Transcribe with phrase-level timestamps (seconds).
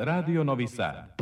[0.00, 1.16] Radio Novi Sad.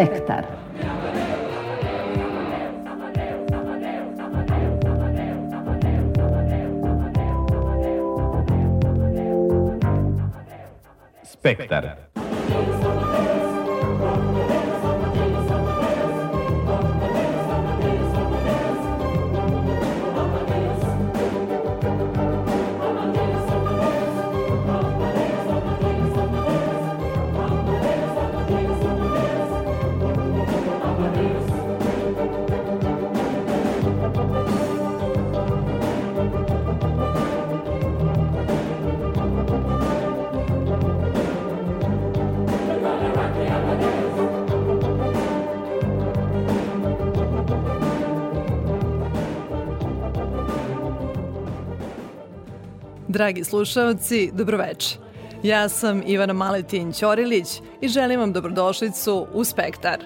[0.00, 0.44] Spektar.
[11.22, 11.99] Spektar.
[53.10, 54.96] Dragi slušalci, dobroveče.
[55.42, 59.98] Ja sam Ivana Maletin Ćorilić i želim vam dobrodošlicu u Spektar.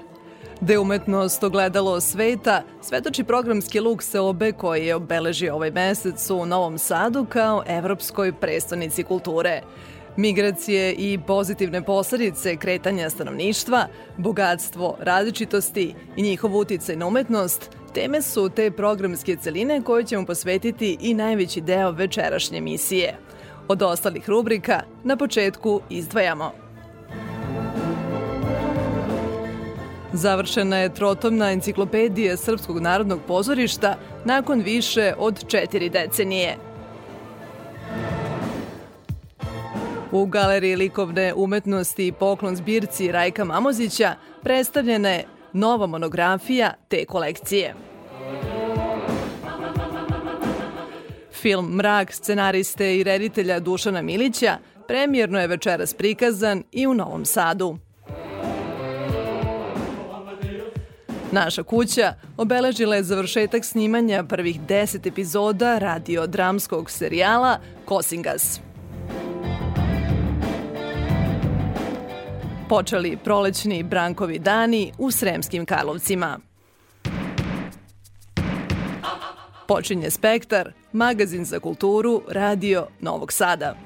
[0.61, 6.79] Da umetnost ogledalo sveta, svetoči programski luk Seobe koji je obeležio ovaj mesec u Novom
[6.79, 9.63] Sadu kao Evropskoj prestonici kulture.
[10.17, 18.49] Migracije i pozitivne posledice kretanja stanovništva, bogatstvo različitosti i njihov uticaj na umetnost Teme su
[18.49, 23.19] te programske celine koje ćemo posvetiti i najveći deo večerašnje emisije.
[23.69, 26.53] Od ostalih rubrika na početku izdvajamo.
[30.13, 36.57] Završena je trotomna enciklopedija Srpskog narodnog pozorišta nakon više od četiri decenije.
[40.13, 47.75] U Galeriji likovne umetnosti i poklon zbirci Rajka Mamozića predstavljena je nova monografija te kolekcije.
[51.33, 57.79] Film Mrak scenariste i reditelja Dušana Milića premijerno je večeras prikazan i u Novom Sadu.
[61.33, 68.64] Naša kuća obeležila je završetak snimanja prvih deset epizoda radio-dramskog serijala Kosingas.
[72.75, 76.39] Počeli prolećni brankovi dani u Sremskim Karlovcima.
[79.69, 83.77] Počinje Spektar, magazin za kulturu, radio Novog Sada.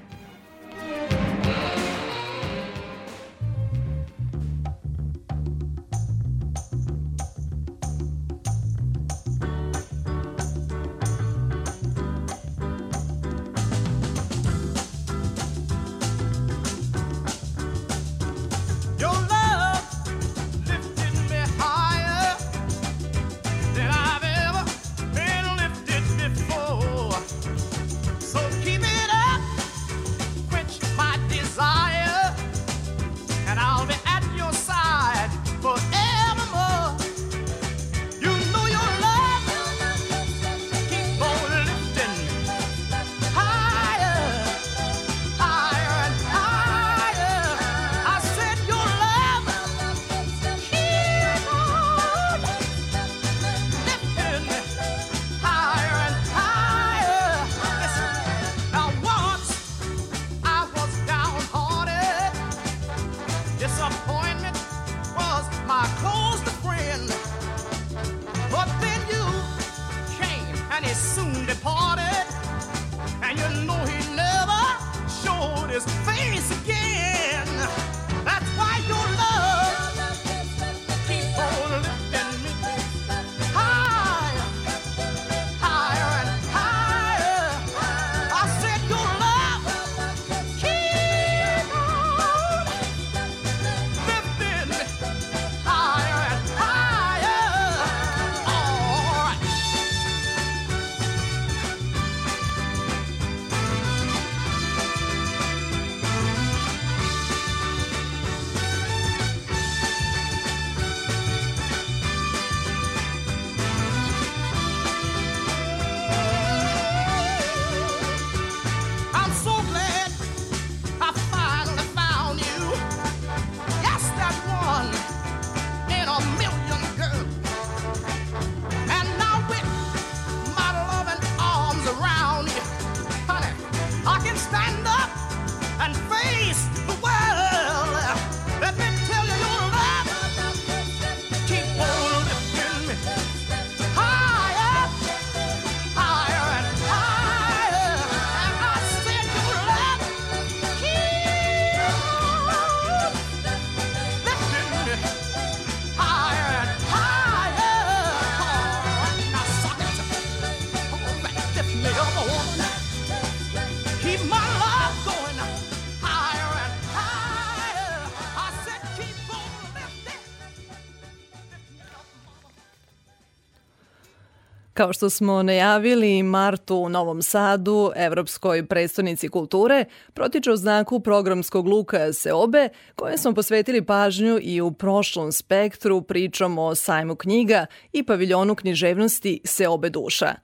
[174.78, 179.84] Kao što smo najavili, Martu u Novom Sadu, Evropskoj predstavnici kulture,
[180.15, 186.59] protiče u znaku programskog luka Seobe, koje smo posvetili pažnju i u prošlom spektru pričom
[186.59, 190.34] o sajmu knjiga i paviljonu književnosti Seobe duša.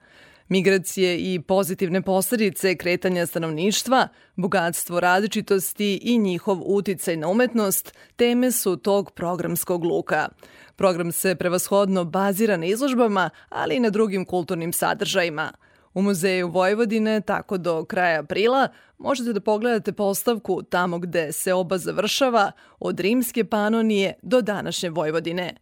[0.49, 8.77] Migracije i pozitivne posledice kretanja stanovništva, bogatstvo različitosti i njihov uticaj na umetnost teme su
[8.77, 10.27] tog programskog luka.
[10.75, 15.51] Program se prevashodno bazira na izložbama, ali i na drugim kulturnim sadržajima.
[15.93, 18.67] U Muzeju Vojvodine, tako do kraja aprila,
[18.97, 25.55] možete da pogledate postavku tamo gde se oba završava, od rimske panonije do današnje Vojvodine.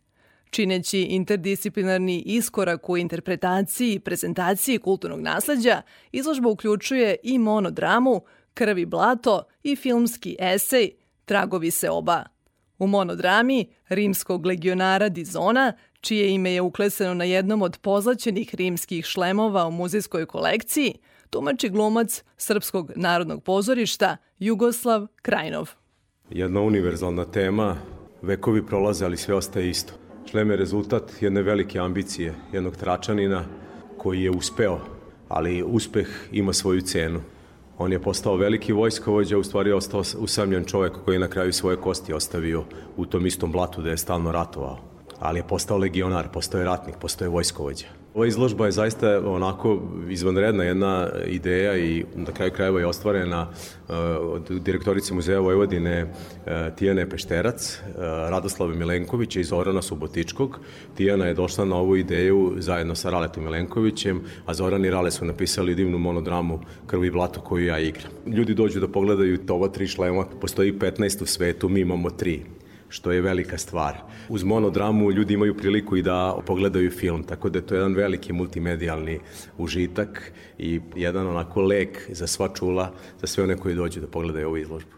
[0.50, 5.82] Čineći interdisciplinarni iskorak u interpretaciji i prezentaciji kulturnog nasleđa,
[6.12, 8.22] izložba uključuje i monodramu,
[8.54, 10.92] krvi blato i filmski esej
[11.26, 12.33] Tragovi se oba.
[12.84, 19.68] U monodrami rimskog legionara Dizona, čije ime je ukleseno na jednom od pozlaćenih rimskih šlemova
[19.68, 20.94] u muzejskoj kolekciji,
[21.30, 25.70] tumači glumac Srpskog narodnog pozorišta Jugoslav Krajnov.
[26.30, 27.78] Jedna univerzalna tema,
[28.22, 29.94] vekovi prolaze, ali sve ostaje isto.
[30.32, 33.46] Šlem je rezultat jedne velike ambicije, jednog tračanina
[33.98, 34.80] koji je uspeo,
[35.30, 37.22] ali uspeh ima svoju cenu.
[37.78, 41.78] On je postao veliki vojskovođa, u stvari ostao usamljen čovek koji je na kraju svoje
[41.78, 42.64] kosti ostavio
[42.98, 44.78] u tom istom blatu da je stalno ratovao.
[45.20, 48.03] Ali je postao legionar, postao je ratnik, postao je vojskovođa.
[48.14, 53.96] Ova izložba je zaista onako izvanredna jedna ideja i na kraju krajeva je ostvarena uh,
[54.22, 60.60] od direktorice Muzeja Vojvodine uh, Tijane Pešterac, uh, Radoslava Milenkovića i Zorana Subotičkog.
[60.98, 65.26] Tijana je došla na ovu ideju zajedno sa Raletom Milenkovićem, a Zoran i Rale su
[65.26, 68.12] napisali divnu monodramu Krvi i blato koju ja igram.
[68.26, 72.42] Ljudi dođu da pogledaju ova tri šlema, postoji 15 u svetu, mi imamo tri
[72.94, 73.98] što je velika stvar.
[74.30, 78.34] Uz monodramu ljudi imaju priliku i da pogledaju film, tako da je to jedan veliki
[78.34, 79.20] multimedijalni
[79.58, 82.92] užitak i jedan onako lek za sva čula,
[83.22, 84.92] za sve one koji dođu da pogledaju ovu izložbu.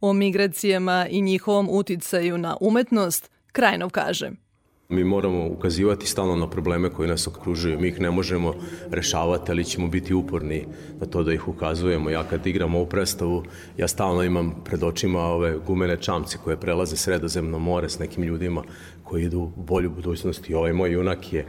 [0.00, 4.30] O migracijama i njihovom uticaju na umetnost Krajnov kaže–
[4.90, 7.80] Mi moramo ukazivati stalno na probleme koji nas okružuju.
[7.80, 8.54] Mi ih ne možemo
[8.90, 10.66] rešavati, ali ćemo biti uporni
[11.00, 12.10] na to da ih ukazujemo.
[12.10, 13.44] Ja kad igram ovu predstavu,
[13.76, 18.62] ja stalno imam pred očima ove gumene čamce koje prelaze sredozemno more s nekim ljudima
[19.04, 20.50] koji idu u bolju budućnost.
[20.50, 21.46] I ovaj moj junak je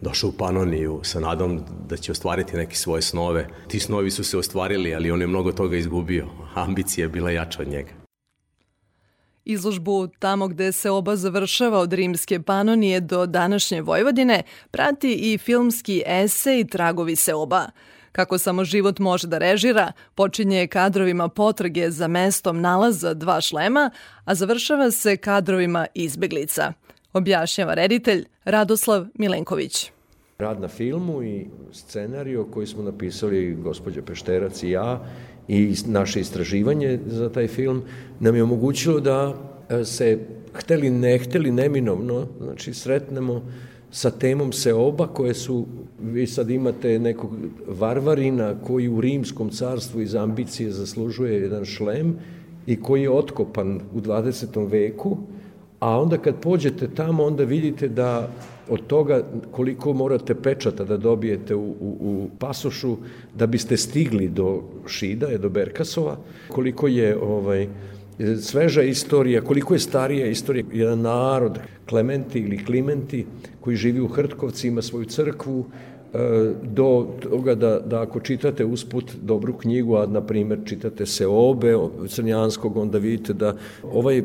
[0.00, 3.48] došao u Panoniju sa nadom da će ostvariti neke svoje snove.
[3.68, 6.26] Ti snovi su se ostvarili, ali on je mnogo toga izgubio.
[6.54, 8.01] Ambicija je bila jača od njega.
[9.44, 16.02] Izložbu tamo gde se oba završava od rimske panonije do današnje Vojvodine prati i filmski
[16.06, 17.66] esej Tragovi se oba.
[18.12, 23.90] Kako samo život može da režira, počinje kadrovima potrage za mestom nalaza dva šlema,
[24.24, 26.72] a završava se kadrovima izbeglica.
[27.12, 29.90] Objašnjava reditelj Radoslav Milenković.
[30.38, 35.04] Rad na filmu i scenariju koji smo napisali gospođa Pešterac i ja
[35.52, 37.82] i naše istraživanje za taj film
[38.20, 39.34] nam je omogućilo da
[39.68, 40.18] e, se
[40.54, 43.42] hteli ne hteli neminovno, znači sretnemo
[43.90, 45.66] sa temom Seoba koje su,
[46.02, 47.30] vi sad imate nekog
[47.68, 52.16] varvarina koji u rimskom carstvu iz ambicije zaslužuje jedan šlem
[52.66, 54.70] i koji je otkopan u 20.
[54.70, 55.16] veku,
[55.80, 58.30] a onda kad pođete tamo onda vidite da
[58.72, 62.96] od toga koliko morate pečata da dobijete u, u, u pasošu
[63.34, 66.16] da biste stigli do Šida, do Berkasova,
[66.48, 67.68] koliko je ovaj,
[68.40, 73.26] sveža istorija, koliko je starija istorija, jedan narod, Klementi ili Klimenti,
[73.60, 75.64] koji živi u Hrtkovci, ima svoju crkvu,
[76.62, 81.76] do toga da, da ako čitate usput dobru knjigu, a na primer čitate Seobe
[82.08, 83.56] Crnjanskog, onda vidite da
[83.92, 84.22] ovaj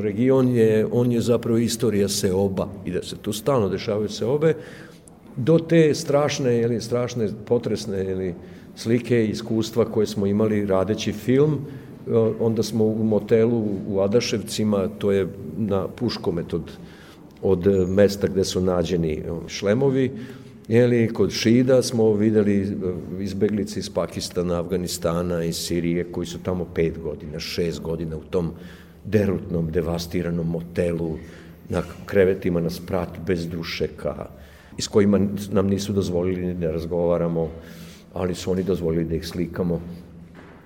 [0.00, 4.54] region je, on je zapravo istorija Seoba i da se tu stalno dešavaju Seobe,
[5.36, 8.34] do te strašne ili strašne potresne ili
[8.76, 11.58] slike i iskustva koje smo imali radeći film,
[12.40, 16.70] onda smo u motelu u Adaševcima, to je na Puškomet od,
[17.42, 20.10] od mesta gde su nađeni šlemovi,
[20.68, 22.66] Jeli, kod Šida smo videli e,
[23.22, 28.52] izbeglice iz Pakistana, Afganistana i Sirije koji su tamo pet godina, šest godina u tom
[29.04, 31.16] derutnom, devastiranom motelu,
[31.68, 34.26] na krevetima na sprat bez dušeka,
[34.78, 35.20] i s kojima
[35.50, 37.50] nam nisu dozvolili da razgovaramo,
[38.14, 39.80] ali su oni dozvolili da ih slikamo.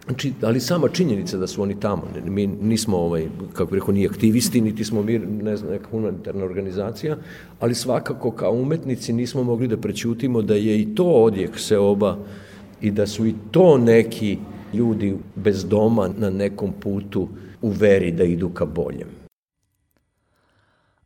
[0.07, 4.07] Znači, ali sama činjenica da su oni tamo, mi nismo, ovaj, kako bih rekao, ni
[4.07, 7.17] aktivisti, niti smo mi, ne znam, neka humanitarna organizacija,
[7.61, 12.19] ali svakako kao umetnici nismo mogli da prećutimo da je i to odjek oba
[12.81, 14.39] i da su i to neki
[14.75, 17.29] ljudi bez doma na nekom putu
[17.63, 19.22] u veri da idu ka boljem.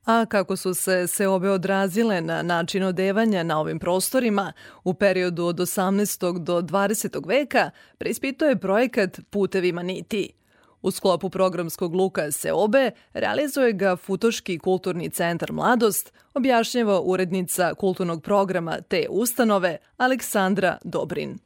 [0.06, 4.52] A kako su se seobe odrazile na način odevanja na ovim prostorima
[4.84, 6.38] u periodu od 18.
[6.38, 7.28] do 20.
[7.28, 10.32] veka, preispituje projekat Putevima niti.
[10.82, 18.80] U sklopu programskog luka Seobe realizuje ga Futoški kulturni centar Mladost, objašnjava urednica kulturnog programa
[18.80, 21.38] te ustanove Aleksandra Dobrin.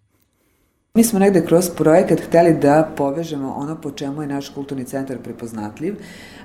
[0.94, 5.18] Mi smo negde kroz projekat hteli da povežemo ono po čemu je naš kulturni centar
[5.18, 5.96] prepoznatljiv,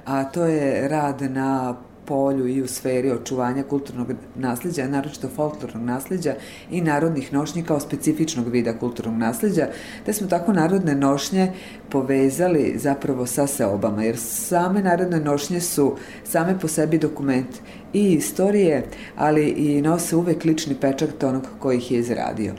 [0.06, 6.34] a to je rad na polju i u sferi očuvanja kulturnog nasledđa, naročito folklornog nasledđa
[6.72, 9.68] i narodnih nošnji kao specifičnog vida kulturnog nasledđa,
[10.06, 11.52] te smo tako narodne nošnje
[11.90, 17.50] povezali zapravo sa seobama, jer same narodne nošnje su same po sebi dokument
[17.94, 18.86] i istorije,
[19.16, 22.54] ali i nose uvek lični pečak onog koji ih je izradio.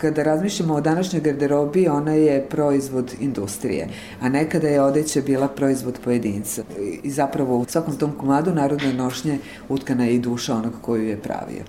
[0.00, 3.88] Kada razmišljamo o današnjoj garderobi, ona je proizvod industrije,
[4.20, 6.62] a nekada je odeća bila proizvod pojedinca.
[7.02, 9.38] I zapravo u svakom tom komadu narodne nošnje
[9.68, 11.64] utkana je i duša onog koju je pravio.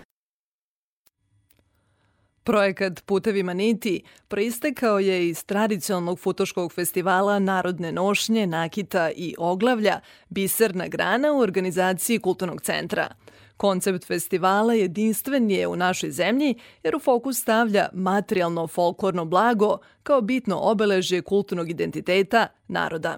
[2.43, 10.87] Projekat Putevima niti proistekao je iz tradicionalnog futoškog festivala Narodne nošnje, nakita i oglavlja Biserna
[10.87, 13.07] grana u organizaciji Kulturnog centra.
[13.61, 20.21] Koncept festivala jedinstven je u našoj zemlji jer u fokus stavlja materijalno folklorno blago kao
[20.21, 23.17] bitno obeležje kulturnog identiteta naroda.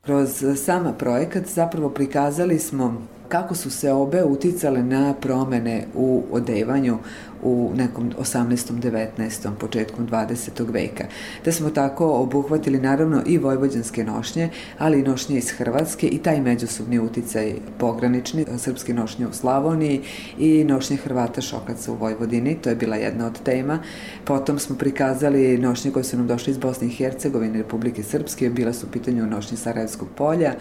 [0.00, 3.02] Kroz sama projekat zapravo prikazali smo
[3.34, 6.98] kako su se obe uticale na promene u odevanju
[7.42, 8.80] u nekom 18.
[9.18, 9.50] 19.
[9.60, 10.72] početkom 20.
[10.72, 11.04] veka.
[11.44, 16.40] Da smo tako obuhvatili naravno i vojvođanske nošnje, ali i nošnje iz Hrvatske i taj
[16.40, 20.00] međusobni uticaj pogranični, srpske nošnje u Slavoniji
[20.38, 23.78] i nošnje Hrvata šokaca u Vojvodini, to je bila jedna od tema.
[24.24, 28.72] Potom smo prikazali nošnje koje su nam došle iz Bosne i Hercegovine, Republike Srpske, bila
[28.72, 30.54] su u pitanju nošnje Sarajevskog polja,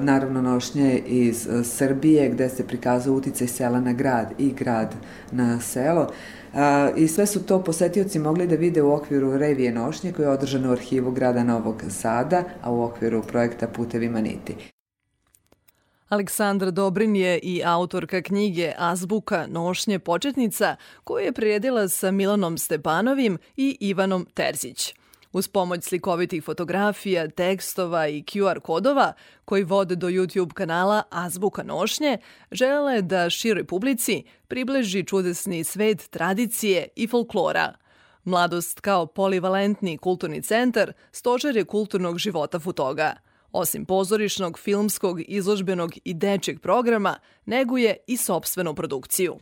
[0.00, 4.94] naravno nošnje iz Srbije gde se prikazao uticaj sela na grad i grad
[5.30, 6.08] na selo.
[6.96, 10.68] I sve su to posetioci mogli da vide u okviru revije nošnje koje je održano
[10.68, 14.54] u arhivu grada Novog Sada, a u okviru projekta Putevima niti.
[16.08, 23.38] Aleksandra Dobrin je i autorka knjige Azbuka nošnje početnica koju je priredila sa Milanom Stepanovim
[23.56, 24.94] i Ivanom Terzić.
[25.32, 29.12] Uz pomoć slikovitih fotografija, tekstova i QR kodova
[29.44, 32.18] koji vode do YouTube kanala Azbuka nošnje,
[32.50, 37.74] želela je da široj publici približi čudesni svet tradicije i folklora.
[38.24, 43.16] Mladost kao polivalentni kulturni centar stožer je kulturnog života Futoga.
[43.52, 49.38] Osim pozorišnog, filmskog, izložbenog i dečeg programa, neguje i sobstvenu produkciju.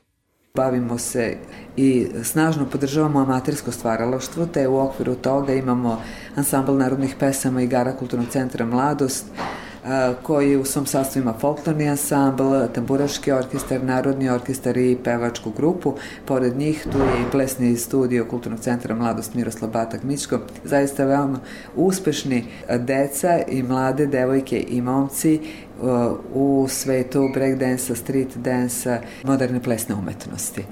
[0.55, 1.37] Bavimo se
[1.77, 6.03] i snažno podržavamo amatersko stvaralaštvo, te u okviru toga imamo
[6.37, 9.27] ansambl narodnih pesama i gara Kulturnog centra Mladost,
[10.23, 15.95] koji u svom sastavu ima folklorni ansambl, tamburaški orkestar, narodni orkestar i pevačku grupu.
[16.27, 20.39] Pored njih tu je i plesni studio Kulturnog centra Mladost Miroslav Batak Mičko.
[20.65, 21.39] Zaista veoma
[21.77, 22.45] uspešni
[22.79, 25.41] deca i mlade devojke i momci
[26.35, 30.65] u svetu breakdansa, street dansa, moderne plesne umetnosti.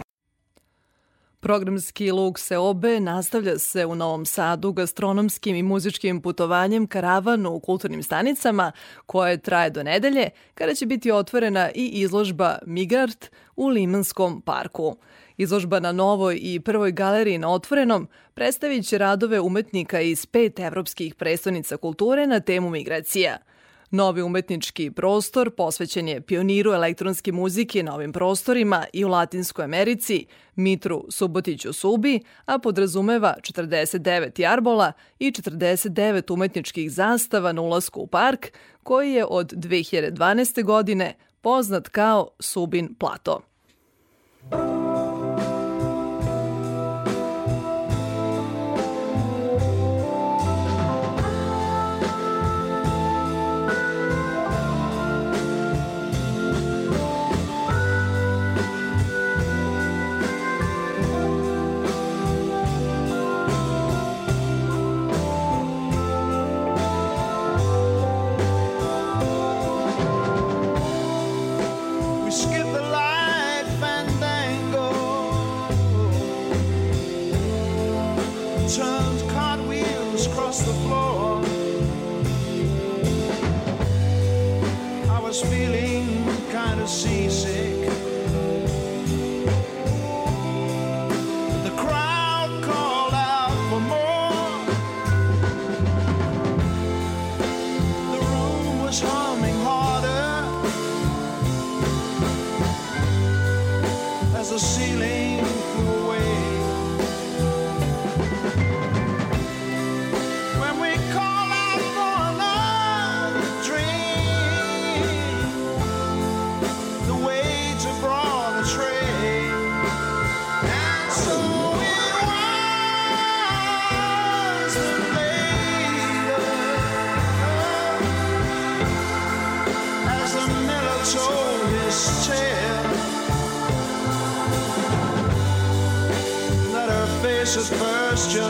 [1.40, 8.02] Programski luk Seobe nastavlja se u Novom Sadu gastronomskim i muzičkim putovanjem karavanu u kulturnim
[8.02, 8.72] stanicama
[9.06, 14.96] koje traje do nedelje kada će biti otvorena i izložba Migart u Limanskom parku.
[15.36, 21.14] Izložba na novoj i prvoj galeriji na otvorenom predstavit će radove umetnika iz pet evropskih
[21.14, 23.38] predstavnica kulture na temu migracija–
[23.90, 30.26] Novi umetnički prostor posvećen je pioniru elektronske muzike na ovim prostorima i u Latinskoj Americi,
[30.56, 38.46] Mitru Subotiću Subi, a podrazumeva 49 jarbola i 49 umetničkih zastava na ulasku u park,
[38.82, 40.64] koji je od 2012.
[40.64, 43.40] godine poznat kao Subin Plato.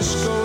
[0.08, 0.37] Francisco.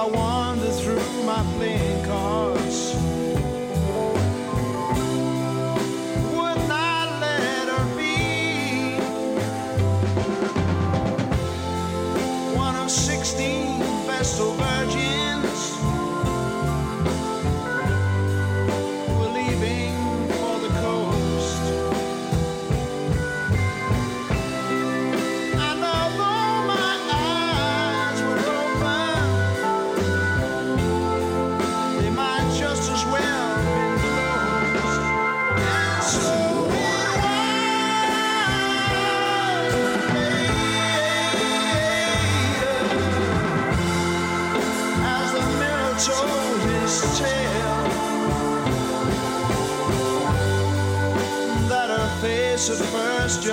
[0.00, 1.99] I wander through my playing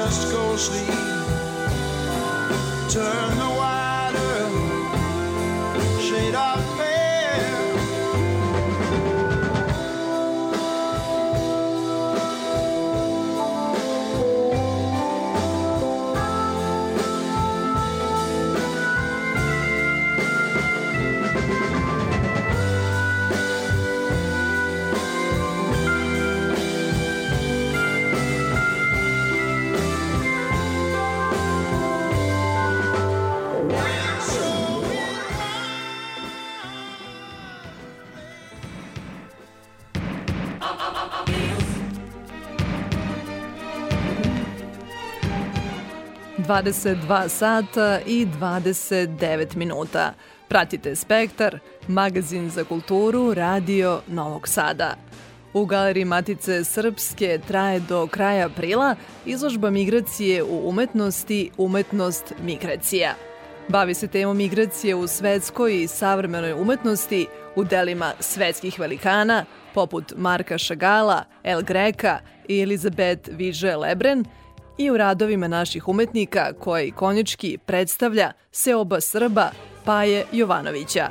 [0.10, 0.88] just go sleep.
[2.90, 3.37] Turn
[46.58, 50.14] ...22 sata i 29 minuta.
[50.48, 54.96] Pratite Spektar, magazin za kulturu Radio Novog Sada.
[55.54, 63.14] U Galeriji Matice Srpske traje do kraja aprila izložba migracije u umetnosti Umetnost migracija.
[63.68, 70.58] Bavi se temom migracije u svetskoj i savremenoj umetnosti u delima svetskih velikana, poput Marka
[70.58, 74.26] Šagala, El Greka i Elizabeth Viže Lebren,
[74.78, 79.52] i u radovima naših umetnika koje ikonički predstavlja Seoba Srba
[79.86, 81.10] Paje Jovanovića.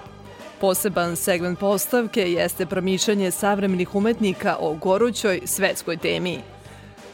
[0.61, 6.39] Poseban segment postavke jeste promišljanje savremenih umetnika o gorućoj svetskoj temi.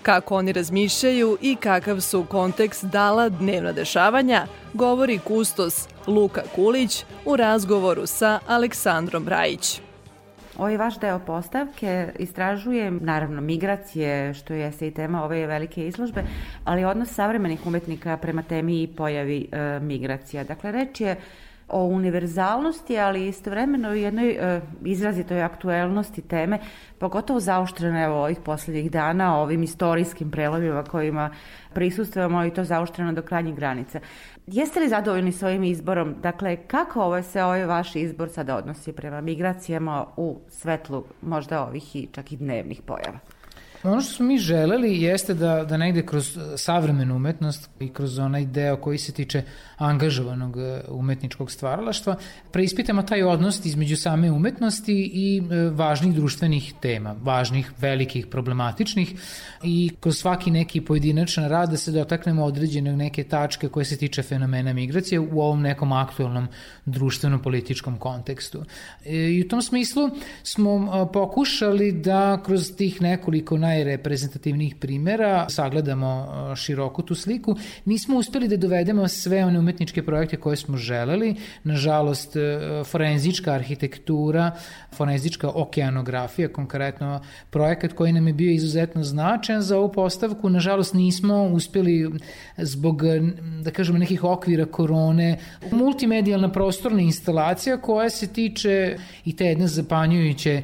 [0.02, 7.36] Kako oni razmišljaju i kakav su kontekst dala dnevna dešavanja, govori kustos Luka Kulić u
[7.36, 9.80] razgovoru sa Aleksandrom Rajić.
[10.58, 16.22] Ovaj vaš deo postavke istražuje, naravno, migracije, što jeste i tema ove velike izložbe,
[16.64, 20.44] ali odnos savremenih umetnika prema temi i pojavi e, migracija.
[20.44, 21.16] Dakle, reč je
[21.72, 26.58] o univerzalnosti, ali istovremeno i jednoj e, izrazitoj aktuelnosti teme,
[26.98, 31.30] pogotovo zaoštrene evo, ovih poslednjih dana, ovim istorijskim prelomima kojima
[31.74, 34.00] prisustujemo i to zaoštreno do krajnjih granica.
[34.46, 36.14] Jeste li zadovoljni s ovim izborom?
[36.22, 41.96] Dakle, kako ovo se ovaj vaš izbor sada odnosi prema migracijama u svetlu možda ovih
[41.96, 43.18] i čak i dnevnih pojava?
[43.82, 48.44] Ono što smo mi želeli jeste da, da negde kroz savremenu umetnost i kroz onaj
[48.44, 49.42] deo koji se tiče
[49.76, 52.16] angažovanog e, umetničkog stvaralaštva,
[52.50, 59.14] preispitamo taj odnos između same umetnosti i e, važnih društvenih tema, važnih, velikih, problematičnih
[59.62, 64.22] i kroz svaki neki pojedinačan rad da se dotaknemo određene neke tačke koje se tiče
[64.22, 66.48] fenomena migracije u ovom nekom aktualnom
[66.86, 68.64] društveno-političkom kontekstu.
[69.04, 70.10] E, I u tom smislu
[70.42, 77.56] smo pokušali da kroz tih nekoliko najreprezentativnijih primera sagledamo široko tu sliku.
[77.84, 81.34] Nismo uspeli da dovedemo sve one umetničke projekte koje smo želeli.
[81.64, 82.36] Nažalost,
[82.84, 84.50] forenzička arhitektura,
[84.92, 91.44] forenzička okeanografija, konkretno projekat koji nam je bio izuzetno značajan za ovu postavku, nažalost nismo
[91.44, 92.10] uspeli
[92.58, 93.02] zbog,
[93.62, 95.38] da kažemo, nekih okvira korone,
[95.70, 100.62] multimedijalna prostorna instalacija koja se tiče i te jedne zapanjujuće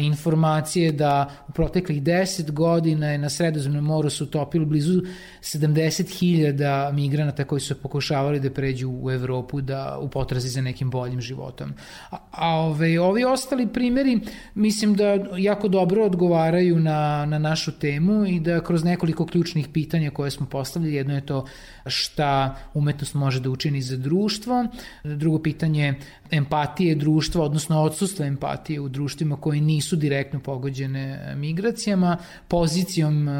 [0.00, 5.02] informacije da u proteklih 10 10 godina je na Sredozemnom moru se utopilo blizu
[5.42, 11.20] 70.000 migranata koji su pokušavali da pređu u Evropu da u potrazi za nekim boljim
[11.20, 11.72] životom.
[12.10, 14.20] A, a ove, ovi ostali primeri
[14.54, 20.10] mislim da jako dobro odgovaraju na, na našu temu i da kroz nekoliko ključnih pitanja
[20.10, 21.46] koje smo postavili, jedno je to
[21.86, 24.66] šta umetnost može da učini za društvo,
[25.04, 25.94] drugo pitanje
[26.30, 32.16] empatije društva, odnosno odsustva empatije u društvima koji nisu direktno pogođene migracijama,
[32.48, 33.32] pozicijom e,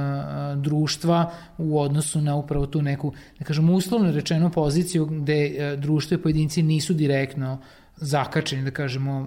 [0.56, 6.14] društva u odnosu na upravo tu neku, da kažem, uslovno rečeno poziciju gde e, društvo
[6.14, 7.60] i pojedinci nisu direktno
[7.96, 9.26] zakačeni, da kažemo, e,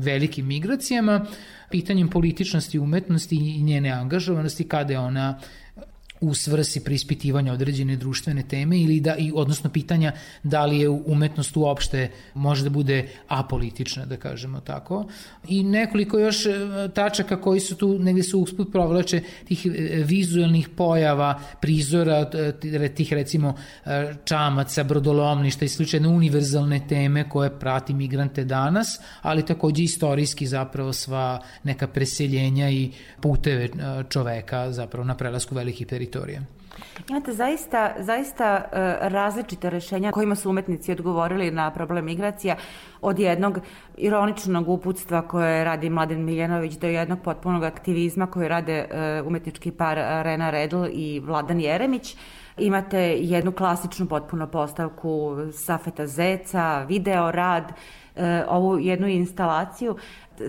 [0.00, 1.26] velikim migracijama,
[1.70, 5.38] pitanjem političnosti umetnosti i njene angažovanosti, kada je ona
[6.20, 11.56] u svrsi preispitivanja određene društvene teme ili da i odnosno pitanja da li je umetnost
[11.56, 15.06] uopšte može da bude apolitična da kažemo tako.
[15.48, 16.50] I nekoliko još e,
[16.94, 19.70] tačaka koji su tu negde su usput provlače tih e,
[20.04, 22.30] vizualnih pojava prizora
[22.94, 23.54] tih recimo
[23.84, 30.92] e, čamaca brodolomništa i slične univerzalne teme koje prati migrante danas ali takođe istorijski zapravo
[30.92, 33.68] sva neka preseljenja i puteve
[34.08, 36.42] čoveka zapravo na prelasku velikih teritorija teritorije.
[37.08, 42.56] Imate zaista, zaista uh, različite rešenja kojima su umetnici odgovorili na problem migracija
[43.00, 43.58] od jednog
[43.96, 48.88] ironičnog uputstva koje radi Mladen Miljanović do jednog potpunog aktivizma koje rade
[49.20, 52.16] uh, umetnički par Rena Redl i Vladan Jeremić.
[52.58, 59.96] Imate jednu klasičnu potpuno postavku Safeta Zeca, video rad, uh, ovu jednu instalaciju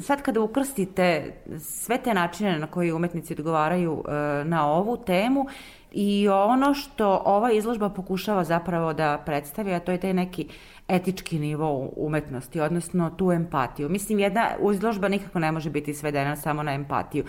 [0.02, 4.12] sad kada ukrstite sve te načine na koji umetnici odgovaraju e,
[4.46, 5.46] na ovu temu
[5.92, 10.48] i ono što ova izložba pokušava zapravo da predstavi, a to je taj neki
[10.88, 13.90] etički nivo umetnosti, odnosno tu empatiju.
[13.90, 17.24] Mislim, jedna izložba nikako ne može biti svedena samo na empatiju.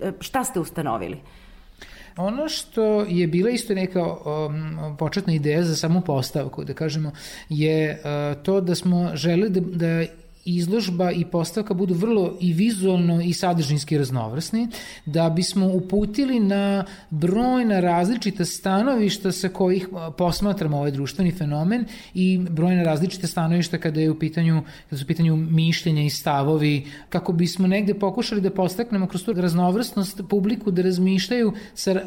[0.00, 1.20] E, šta ste ustanovili?
[2.16, 7.12] Ono što je bila isto neka um, početna ideja za samu postavku, da kažemo,
[7.48, 10.04] je uh, to da smo želi da, da
[10.44, 14.68] izložba i postavka budu vrlo i vizualno i sadržinski raznovrsni,
[15.06, 22.82] da bismo uputili na brojna različita stanovišta sa kojih posmatramo ovaj društveni fenomen i brojna
[22.82, 27.66] različita stanovišta kada je u pitanju, kada su u pitanju mišljenja i stavovi, kako bismo
[27.66, 32.00] negde pokušali da postaknemo kroz tu raznovrsnost publiku da razmišljaju sa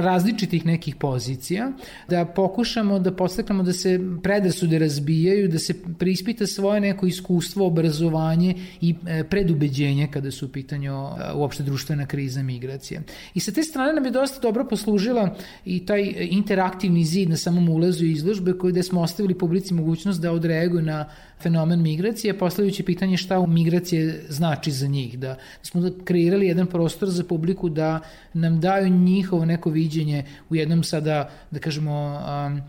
[0.00, 1.72] različitih nekih pozicija,
[2.08, 8.54] da pokušamo da postaknemo da se predrasude razbijaju, da se prispita svoje neko iskustvo obrazovanje
[8.80, 13.02] i e, predubeđenje kada su u pitanju e, uopšte društvena kriza migracije.
[13.34, 17.68] I sa te strane nam je dosta dobro poslužila i taj interaktivni zid na samom
[17.68, 21.04] ulazu i izložbe koji gde smo ostavili publici mogućnost da odreaguju na
[21.42, 27.24] fenomen migracije, postavljajući pitanje šta migracije znači za njih, da smo kreirali jedan prostor za
[27.24, 28.00] publiku da
[28.32, 32.62] nam daju njihovo neko viđenje u jednom sada, da kažemo, um,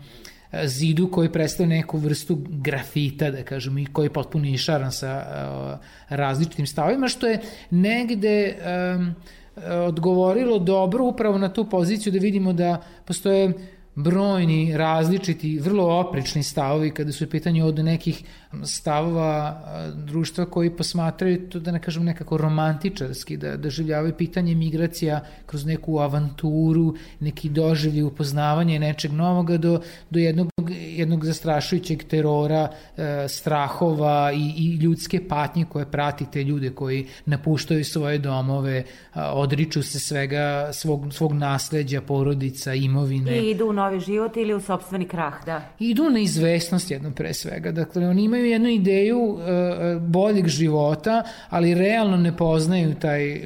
[0.64, 5.78] zidu koji predstavlja neku vrstu grafita, da kažemo, i koji je potpuno išaran sa uh,
[6.08, 8.56] različitim stavima, što je negde
[9.86, 13.52] odgovorilo dobro upravo na tu poziciju da vidimo da postoje
[13.94, 18.24] brojni, različiti, vrlo oprečni stavovi kada su u pitanju od nekih
[18.64, 19.62] stavova
[19.94, 25.98] društva koji posmatraju to da ne kažem nekako romantičarski, da doživljavaju pitanje migracija kroz neku
[25.98, 34.54] avanturu, neki doživlji upoznavanje nečeg novoga do, do jednog, jednog zastrašujućeg terora, e, strahova i,
[34.56, 41.12] i ljudske patnje koje prati te ljude koji napuštaju svoje domove, odriču se svega svog,
[41.12, 43.38] svog nasleđa, porodica, imovine.
[43.38, 45.62] I idu u novi život ili u sobstveni krah, da.
[45.78, 47.72] Idu na izvesnost jednom pre svega.
[47.72, 49.40] Dakle, oni imaju jednu ideju uh,
[50.00, 53.44] boljeg života, ali realno ne poznaju taj uh,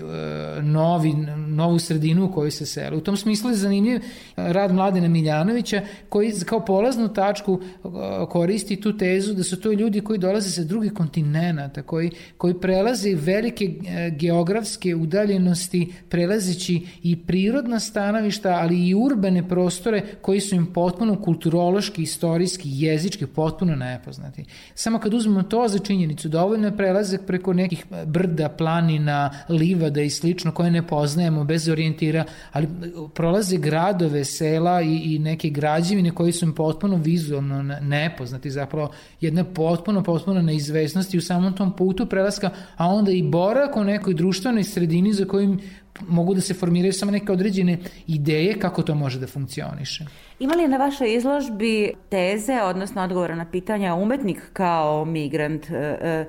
[0.62, 2.96] novi, novu sredinu u kojoj se sele.
[2.96, 4.00] U tom smislu je zanimljiv
[4.36, 7.92] rad Mladena Miljanovića koji kao polaznu tačku uh,
[8.28, 13.14] koristi tu tezu da su to ljudi koji dolaze sa drugih kontinenta, koji, koji prelaze
[13.14, 20.66] velike uh, geografske udaljenosti, prelazeći i prirodna stanovišta, ali i urbane prostore koji su im
[20.66, 24.44] potpuno kulturološki, istorijski, jezički potpuno nepoznati.
[24.74, 30.10] Samo kad uzmemo to za činjenicu, dovoljno je prelazak preko nekih brda, planina, livada i
[30.10, 32.68] slično koje ne poznajemo bez orijentira, ali
[33.14, 38.90] prolaze gradove, sela i, i neke građevine koji su im potpuno vizualno nepoznati, zapravo
[39.20, 44.14] jedna potpuno, potpuno neizvesnosti u samom tom putu prelaska, a onda i borak u nekoj
[44.14, 45.60] društvenoj sredini za kojim
[46.08, 50.04] mogu da se formiraju samo neke određene ideje kako to može da funkcioniše.
[50.38, 56.26] Ima li na vašoj izložbi teze, odnosno odgovora na pitanja umetnik kao migrant, e, e,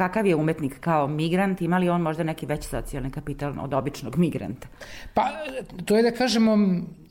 [0.00, 4.16] kakav je umetnik kao migrant, ima li on možda neki veći socijalni kapital od običnog
[4.16, 4.68] migranta?
[5.14, 5.26] Pa,
[5.84, 6.56] to je da kažemo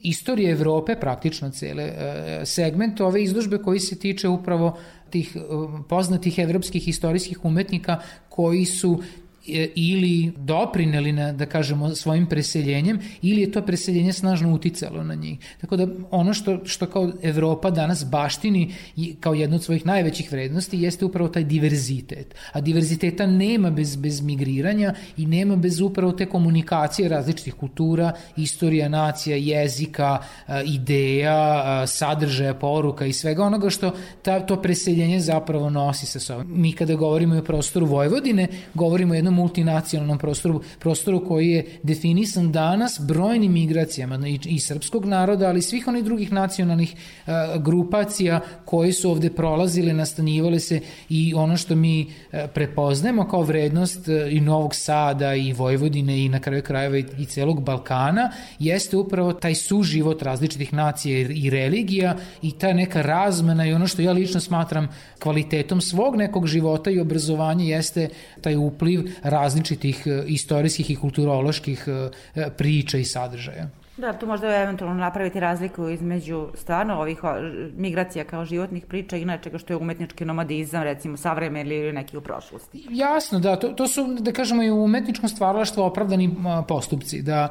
[0.02, 1.84] istorija Evrope praktično cele.
[1.84, 4.78] E, segment ove izložbe koji se tiče upravo
[5.10, 5.39] tih e,
[5.89, 7.99] poznatih evropskih istorijskih umetnika
[8.30, 9.04] koji su
[9.75, 15.39] ili doprineli na, da kažemo, svojim preseljenjem ili je to preseljenje snažno uticalo na njih.
[15.62, 18.73] Tako da ono što, što kao Evropa danas baštini
[19.19, 22.35] kao jedno od svojih najvećih vrednosti jeste upravo taj diverzitet.
[22.51, 28.89] A diverziteta nema bez, bez migriranja i nema bez upravo te komunikacije različitih kultura, istorija,
[28.89, 35.69] nacija, jezika, e, ideja, e, sadržaja, poruka i svega onoga što ta, to preseljenje zapravo
[35.69, 36.47] nosi sa sobom.
[36.49, 42.52] Mi kada govorimo o prostoru Vojvodine, govorimo o jednom multinacionalnom prostoru, prostoru koji je definisan
[42.52, 46.95] danas brojnim migracijama i, i srpskog naroda, ali svih onih drugih nacionalnih
[47.28, 53.43] a, grupacija koje su ovde prolazile, nastanjivale se i ono što mi a, prepoznajemo kao
[53.43, 58.32] vrednost a, i Novog Sada i Vojvodine i na kraju krajeva i, i celog Balkana
[58.60, 64.02] jeste upravo taj suživot različitih nacija i religija i ta neka razmena i ono što
[64.02, 64.88] ja lično smatram
[65.19, 68.10] kvalitetom svog nekog života i obrazovanja jeste
[68.41, 73.70] taj upliv različitih e, istorijskih i kulturoloških e, priča i sadržaja.
[73.98, 77.20] Da, tu možda eventualno napraviti razliku između stvarno ovih
[77.76, 82.22] migracija kao životnih priča i nečega što je umetnički nomadizam, recimo savremen ili neki u
[82.22, 82.88] prošlosti.
[82.89, 86.36] Jasno, da, to, to su, da kažemo, i u umetničkom stvaralaštvu opravdani
[86.68, 87.50] postupci, da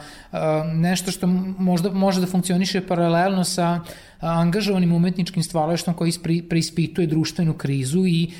[0.75, 1.27] nešto što
[1.59, 3.81] možda može da funkcioniše paralelno sa
[4.21, 6.13] angažovanim umetničkim stvaralaštvom koji
[6.49, 8.31] preispituje društvenu krizu i,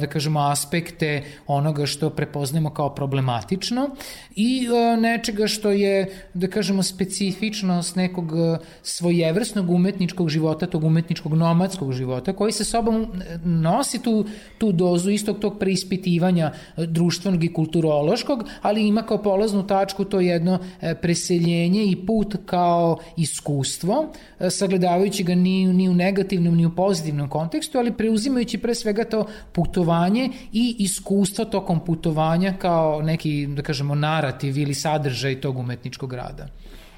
[0.00, 3.90] da kažemo, aspekte onoga što prepoznajemo kao problematično
[4.36, 4.66] i
[5.00, 8.32] nečega što je, da kažemo, specifičnost nekog
[8.82, 13.06] svojevrsnog umetničkog života, tog umetničkog nomadskog života, koji sa sobom
[13.44, 14.24] nosi tu,
[14.58, 20.58] tu dozu istog tog preispitivanja društvenog i kulturološkog, ali ima kao polaznu tačku to jedno
[20.80, 24.12] e, preseljenje i put kao iskustvo,
[24.98, 29.26] sagledavajući ga ni, ni u negativnom ni u pozitivnom kontekstu, ali preuzimajući pre svega to
[29.52, 36.48] putovanje i iskustvo tokom putovanja kao neki, da kažemo, narativ ili sadržaj tog umetničkog rada.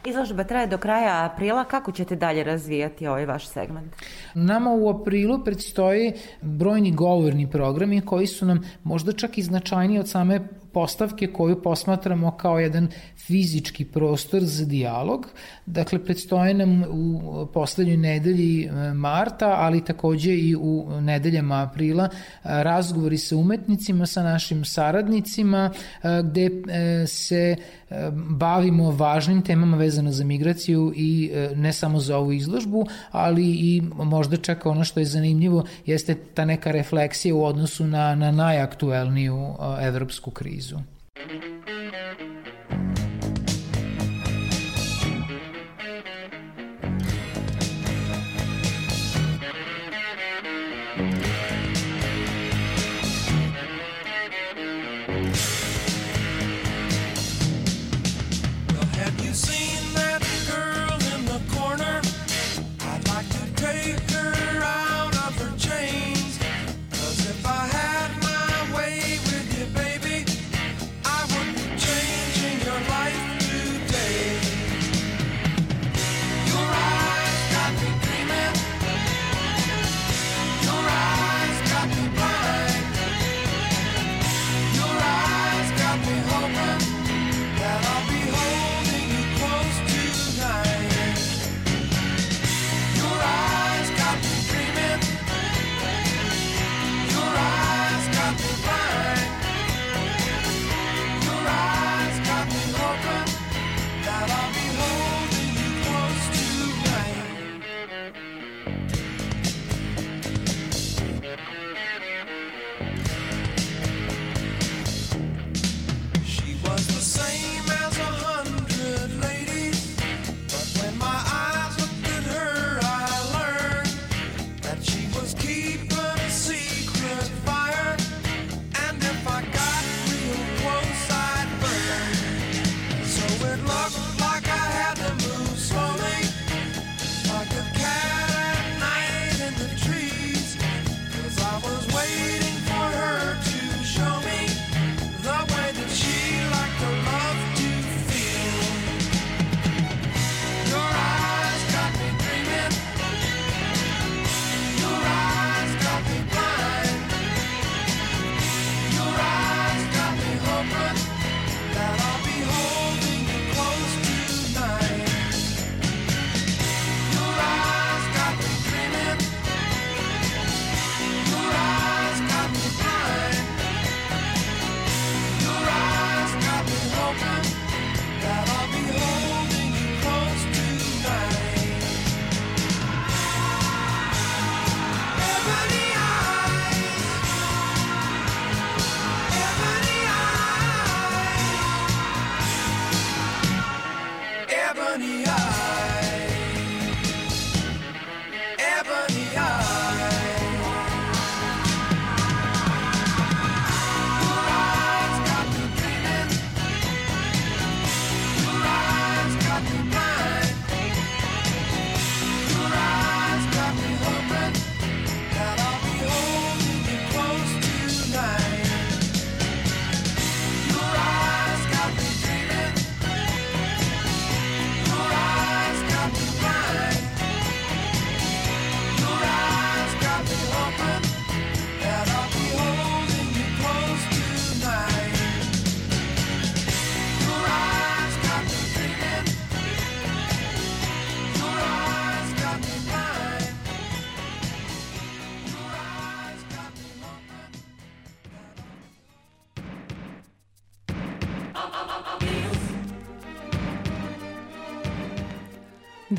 [0.05, 1.65] Izložba traje do kraja aprila.
[1.65, 3.93] Kako ćete dalje razvijati ovaj vaš segment?
[4.35, 10.09] Nama u aprilu predstoji brojni govorni programi koji su nam možda čak i značajniji od
[10.09, 10.41] same
[10.73, 12.89] postavke koju posmatramo kao jedan
[13.31, 15.27] fizički prostor za dijalog.
[15.67, 22.09] Dakle, predstoje nam u poslednjoj nedelji e, marta, ali takođe i u nedeljama aprila e,
[22.45, 25.71] razgovori sa umetnicima, sa našim saradnicima,
[26.03, 26.51] e, gde
[27.07, 27.57] se
[28.13, 34.37] bavimo važnim temama vezano za migraciju i ne samo za ovu izložbu, ali i možda
[34.37, 40.31] čak ono što je zanimljivo jeste ta neka refleksija u odnosu na, na najaktuelniju evropsku
[40.31, 40.81] krizu krizu.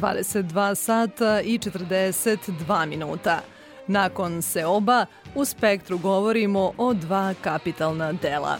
[0.02, 3.40] 22 sata i 42 minuta.
[3.88, 8.58] Nakon Seoba, u Spektru govorimo o dva kapitalna dela.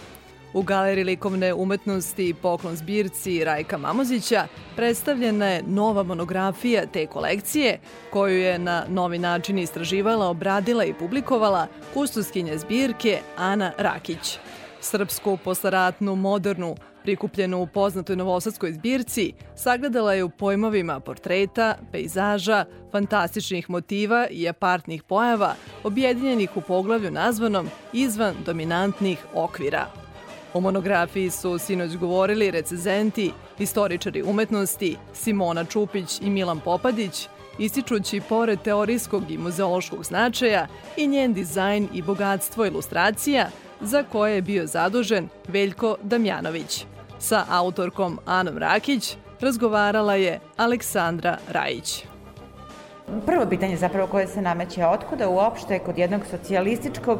[0.54, 8.38] U Galeriji likovne umetnosti poklon zbirci Rajka Mamozića predstavljena je nova monografija te kolekcije, koju
[8.38, 14.38] je na novi način istraživala, obradila i publikovala kustoskinja zbirke Ana Rakić.
[14.82, 23.70] Srpsku poslaratnu, modernu, prikupljenu u poznatoj novosadskoj zbirci, sagledala je u pojmovima portreta, pejzaža, fantastičnih
[23.70, 29.88] motiva i apartnih pojava, objedinjenih u poglavlju nazvanom izvan dominantnih okvira.
[30.54, 37.28] O monografiji su sinoć govorili recezenti, istoričari umetnosti Simona Čupić i Milan Popadić,
[37.60, 43.50] ističući pored teorijskog i muzeološkog značaja i njen dizajn i bogatstvo ilustracija,
[43.82, 46.86] za koje je bio zadužen Veljko Damjanović.
[47.20, 52.06] Sa autorkom Anom Rakić razgovarala je Aleksandra Rajić.
[53.26, 57.20] Prvo pitanje zapravo koje se nameće, otkuda uopšte kod jednog socijalističkog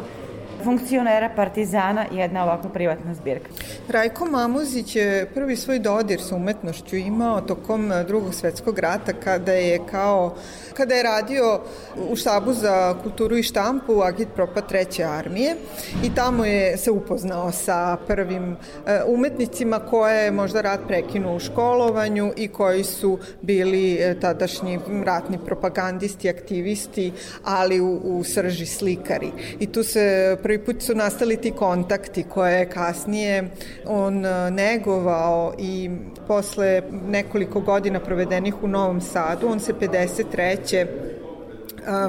[0.62, 3.50] funkcionera Partizana jedna ovakva privatna zbirka.
[3.90, 9.80] Rajko Mamuzić je prvi svoj dodir sa umetnošću imao tokom drugog svetskog rata kada je
[9.92, 10.36] kao
[10.74, 11.62] kada je radio
[12.10, 15.56] u štabu za kulturu i štampu Agitpropa treće armije
[16.04, 21.40] i tamo je se upoznao sa prvim e, umetnicima koje je možda rat prekinuo u
[21.40, 27.12] školovanju i koji su bili e, tadašnji ratni propagandisti, aktivisti,
[27.44, 29.32] ali u, u srži slikari.
[29.60, 33.50] I tu se prvi put su nastali ti kontakti koje je kasnije
[33.86, 35.90] on e, negovao i
[36.28, 40.88] posle nekoliko godina provedenih u Novom Sadu, on se 53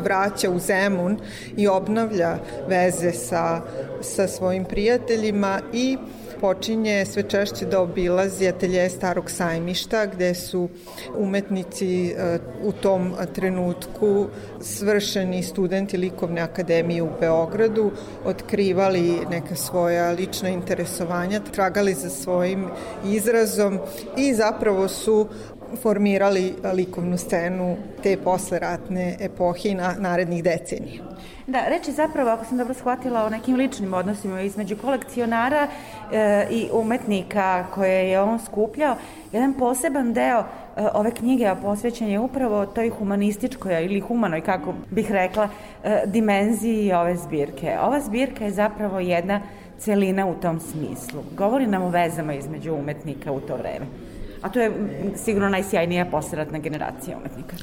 [0.03, 1.19] vraća u Zemun
[1.57, 2.39] i obnavlja
[2.69, 3.61] veze sa,
[4.01, 5.99] sa svojim prijateljima i
[6.43, 10.69] počinje sve češće da obilazi atelje Starog sajmišta gde su
[11.17, 14.27] umetnici e, u tom trenutku
[14.61, 17.91] svršeni studenti Likovne akademije u Beogradu
[18.25, 22.67] otkrivali neka svoja lična interesovanja, tragali za svojim
[23.07, 23.79] izrazom
[24.17, 25.29] i zapravo su
[25.83, 31.03] formirali likovnu scenu te posleratne epohe i na, narednih decenija.
[31.47, 35.67] Da, reči zapravo, ako sam dobro shvatila, o nekim ličnim odnosima između kolekcionara
[36.13, 38.97] e, i umetnika koje je on skupljao.
[39.33, 40.45] Jedan poseban deo e,
[40.95, 45.49] ove knjige posvećen je upravo toj humanističkoj ili humanoj, kako bih rekla,
[45.85, 47.77] e, dimenziji ove zbirke.
[47.83, 49.41] Ova zbirka je zapravo jedna
[49.79, 51.23] celina u tom smislu.
[51.37, 53.87] Govori nam o vezama između umetnika u to vreme
[54.43, 54.73] a to je
[55.17, 57.57] sigurno najsjajnija posleratna generacija umetnika.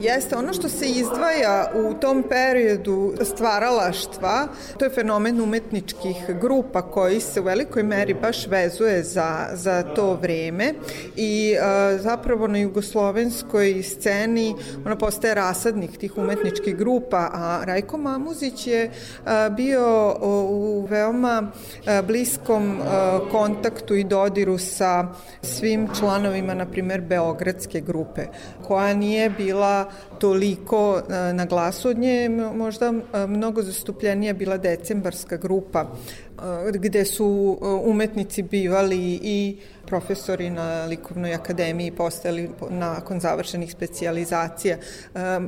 [0.00, 7.20] Jeste, ono što se izdvaja u tom periodu stvaralaštva, to je fenomen umetničkih grupa koji
[7.20, 10.74] se u velikoj meri baš vezuje za, za to vreme
[11.16, 14.54] i a, zapravo na jugoslovenskoj sceni
[14.86, 18.90] ona postaje rasadnik tih umetničkih grupa, a Rajko Mamuzić je
[19.24, 20.16] a, bio
[20.50, 21.50] u veoma
[21.86, 25.06] a, bliskom a, kontaktu i dodiru sa
[25.42, 28.22] svim svim članovima, na primer, Beogradske grupe,
[28.66, 35.36] koja nije bila toliko e, na glasu od nje, možda e, mnogo zastupljenija bila decembarska
[35.36, 39.56] grupa, e, gde su umetnici bivali i
[39.88, 44.76] profesori na Likovnoj akademiji postali nakon završenih specijalizacija.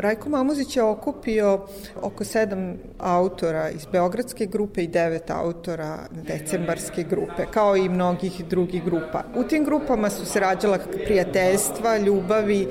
[0.00, 1.66] Rajko Mamuzić je okupio
[2.02, 8.84] oko sedam autora iz Beogradske grupe i devet autora decembarske grupe, kao i mnogih drugih
[8.84, 9.22] grupa.
[9.36, 12.68] U tim grupama su se rađala prijateljstva, ljubavi,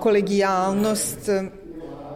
[0.00, 1.30] kolegijalnost,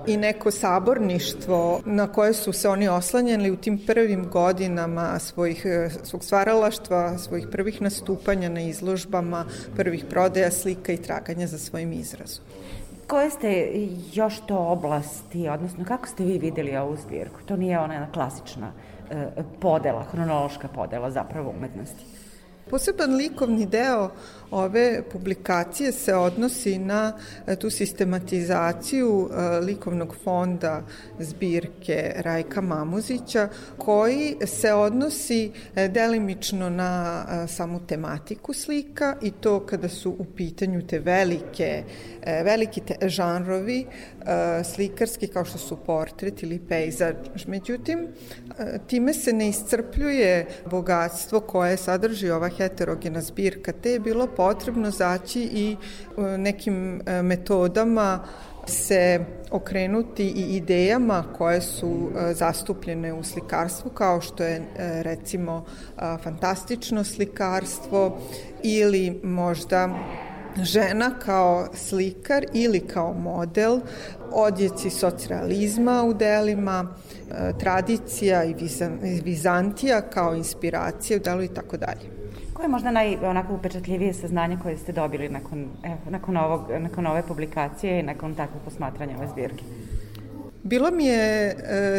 [0.09, 5.67] i neko saborništvo na koje su se oni oslanjali u tim prvim godinama svojih,
[6.03, 9.45] svog stvaralaštva, svojih prvih nastupanja na izložbama,
[9.77, 12.45] prvih prodaja slika i traganja za svojim izrazom.
[13.07, 13.73] Koje ste
[14.13, 17.41] još to oblasti, odnosno kako ste vi videli ovu zbirku?
[17.47, 18.73] To nije ona klasična
[19.11, 19.27] e,
[19.61, 22.05] podela, hronološka podela zapravo umetnosti.
[22.71, 24.11] Poseban likovni deo
[24.51, 27.13] ove publikacije se odnosi na
[27.47, 30.83] e, tu sistematizaciju e, likovnog fonda
[31.19, 33.49] zbirke Rajka Mamuzića
[33.79, 40.87] koji se odnosi e, delimično na samu tematiku slika i to kada su u pitanju
[40.87, 41.85] te velike,
[42.45, 43.87] veliki te žanrovi
[44.65, 47.15] slikarski kao što su portret ili pejzaž.
[47.47, 48.09] Međutim,
[48.87, 55.41] time se ne iscrpljuje bogatstvo koje sadrži ova heterogena zbirka, te je bilo potrebno zaći
[55.41, 58.25] i e, nekim e, metodama
[58.67, 64.63] se okrenuti i idejama koje su e, zastupljene u slikarstvu kao što je
[65.03, 65.65] recimo
[66.23, 68.21] fantastično slikarstvo
[68.63, 69.89] ili možda
[70.65, 73.81] žena kao slikar ili kao model,
[74.33, 76.87] odjeci socrealizma u delima,
[77.31, 78.55] e, tradicija i
[79.25, 82.19] Vizantija kao inspiracija u delu i tako dalje.
[82.55, 87.07] Koje je možda naj, onako upečatljivije saznanje koje ste dobili nakon, evo, nakon, ovog, nakon
[87.07, 89.65] ove publikacije i nakon takvog posmatranja ove zbirke?
[90.63, 91.55] Bilo mi je e,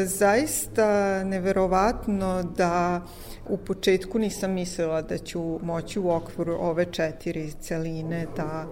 [0.06, 3.02] zaista neverovatno da
[3.50, 8.68] u početku nisam mislila da ću moći u okviru ove četiri celine da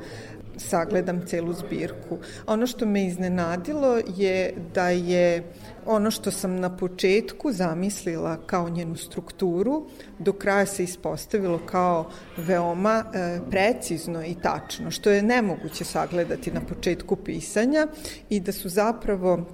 [0.57, 2.17] sagledam celu zbirku.
[2.47, 5.43] Ono što me iznenadilo je da je
[5.85, 9.85] ono što sam na početku zamislila kao njenu strukturu,
[10.19, 16.61] do kraja se ispostavilo kao veoma e, precizno i tačno, što je nemoguće sagledati na
[16.61, 17.87] početku pisanja
[18.29, 19.45] i da su zapravo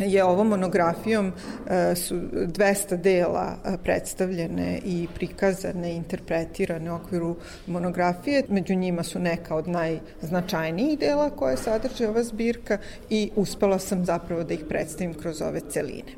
[0.00, 1.32] je ovom monografijom
[1.66, 7.36] e, su 200 dela e, predstavljene i prikazane, interpretirane u okviru
[7.66, 8.44] monografije.
[8.48, 12.78] Među njima su neka od najznačajnijih dela koje sadrže ova zbirka
[13.10, 16.12] i uspela sam zapravo da ih predstavim kroz ove celine.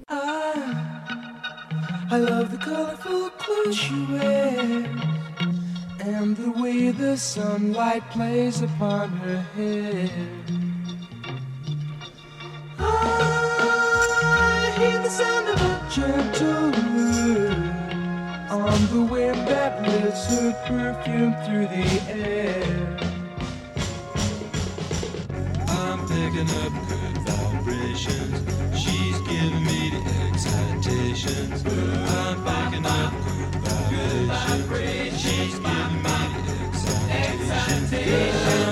[2.13, 5.13] I love the colorful clothes you wear
[6.05, 10.62] And the way the sunlight plays upon her hair
[14.79, 17.73] hear the sound of a gentle word
[18.51, 22.99] on the wind that lifts her perfume through the air.
[25.69, 28.39] I'm picking up good vibrations.
[28.79, 31.65] She's giving me the excitations.
[31.67, 33.13] I'm picking up
[33.91, 35.21] good vibrations.
[35.23, 36.55] She's giving me the
[37.13, 38.72] excitations.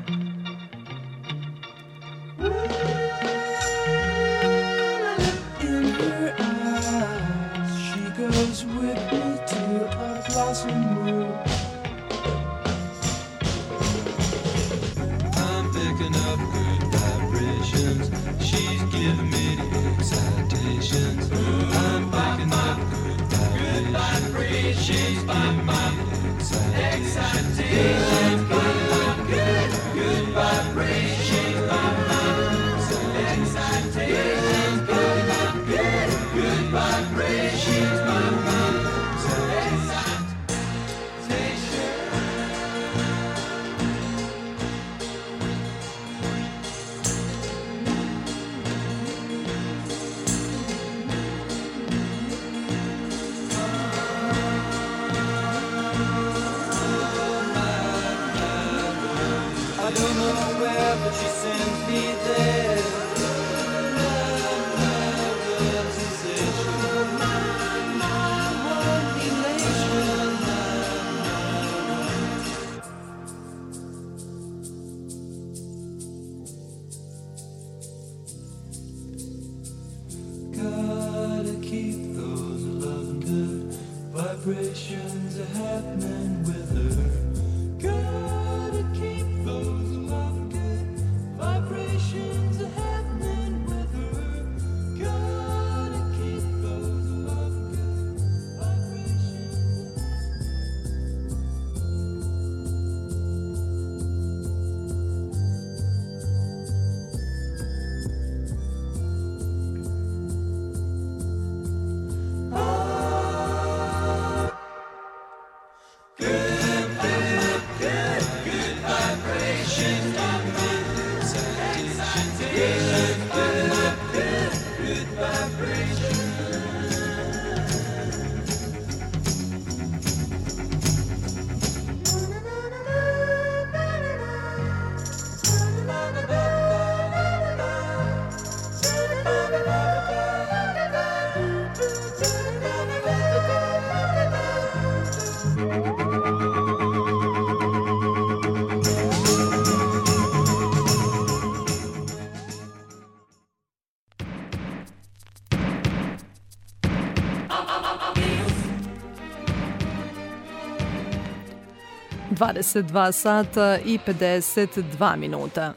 [162.41, 165.73] 22 sata i 52 minuta.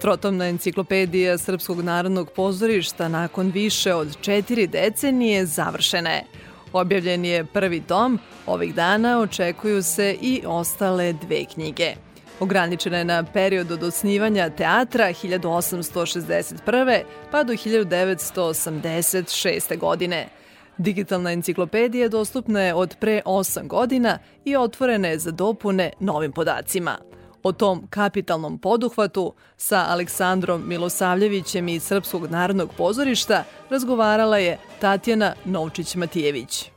[0.00, 6.24] Trotomna enciklopedija Srpskog narodnog pozorišta nakon više od četiri decenije završena je.
[6.72, 11.94] Objavljen je prvi tom, ovih dana očekuju se i ostale dve knjige.
[12.40, 17.02] Ograničena je na period od osnivanja teatra 1861.
[17.30, 19.78] pa do 1986.
[19.78, 20.28] godine–
[20.78, 26.98] Digitalna enciklopedija dostupna je od pre 8 godina i otvorena je za dopune novim podacima.
[27.42, 36.68] O tom kapitalnom poduhvatu sa Aleksandrom Milosavljevićem iz Srpskog narodnog pozorišta razgovarala je Tatjana Novčić-Matijević.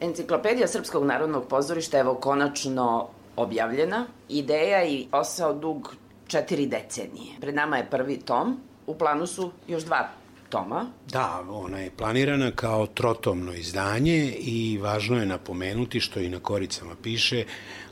[0.00, 4.06] Enciklopedija Srpskog narodnog pozorišta evo konačno objavljena.
[4.28, 5.94] Ideja i posao dug
[6.26, 7.40] četiri decenije.
[7.40, 10.08] Pred nama je prvi tom, u planu su još dva
[10.48, 10.86] toma.
[11.08, 16.94] Da, ona je planirana kao trotomno izdanje i važno je napomenuti što i na koricama
[17.02, 17.44] piše,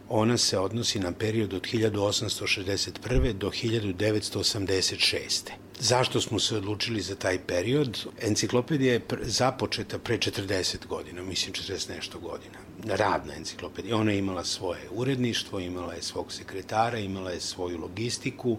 [0.09, 3.33] ona se odnosi na period od 1861.
[3.33, 5.51] do 1986.
[5.81, 8.07] Zašto smo se odlučili za taj period?
[8.23, 12.59] Enciklopedija je započeta pre 40 godina, mislim 40 nešto godina.
[12.85, 13.97] Radna enciklopedija.
[13.97, 18.59] Ona je imala svoje uredništvo, imala je svog sekretara, imala je svoju logistiku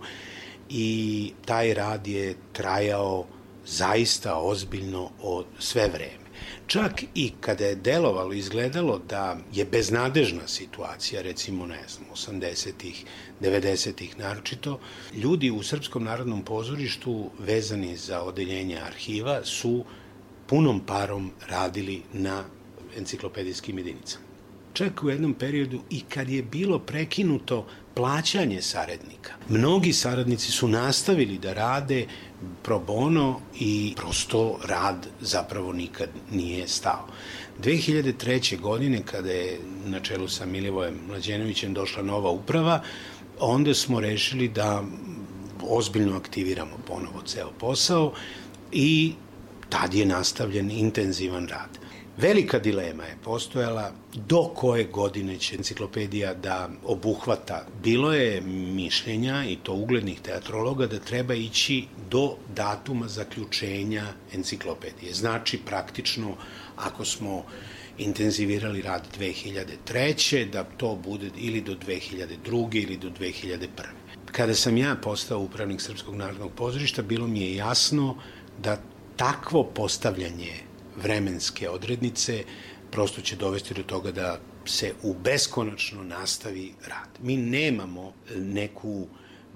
[0.70, 3.26] i taj rad je trajao
[3.66, 6.26] zaista ozbiljno od sve vreme.
[6.68, 13.05] Čak i kada je delovalo, izgledalo da je beznadežna situacija, recimo, ne znam, 80-ih,
[13.41, 14.80] 90-ih naročito,
[15.13, 19.86] ljudi u Srpskom narodnom pozorištu vezani za odeljenje arhiva su
[20.47, 22.43] punom parom radili na
[22.97, 24.25] enciklopedijskim jedinicama.
[24.76, 29.34] Čak u jednom periodu i kad je bilo prekinuto plaćanje saradnika.
[29.50, 32.08] Mnogi saradnici su nastavili da rade
[32.64, 37.08] pro bono i prosto rad zapravo nikad nije stao.
[37.64, 38.60] 2003.
[38.60, 42.82] godine, kada je na čelu sa Milivojem Mlađenovićem došla nova uprava,
[43.40, 44.84] onda smo rešili da
[45.62, 48.14] ozbiljno aktiviramo ponovo ceo posao
[48.72, 49.14] i
[49.70, 51.85] tad je nastavljen intenzivan rad.
[52.18, 53.91] Velika dilema je postojala
[54.28, 57.66] do koje godine će enciklopedija da obuhvata.
[57.84, 64.03] Bilo je mišljenja i to uglednih teatrologa da treba ići do datuma zaključenja
[64.34, 65.13] enciklopedije.
[65.13, 66.38] Znači, praktično,
[66.76, 67.43] ako smo
[67.97, 70.49] intenzivirali rad 2003.
[70.49, 72.84] da to bude ili do 2002.
[72.84, 73.68] ili do 2001.
[74.32, 78.18] Kada sam ja postao upravnik Srpskog narodnog pozorišta, bilo mi je jasno
[78.63, 78.78] da
[79.16, 80.64] takvo postavljanje
[81.04, 82.43] vremenske odrednice
[82.91, 87.10] prosto će dovesti do toga da se u beskonačno nastavi rad.
[87.22, 89.08] Mi nemamo neku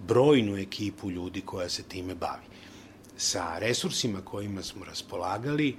[0.07, 2.45] brojnu ekipu ljudi koja se time bavi.
[3.17, 5.75] Sa resursima kojima smo raspolagali,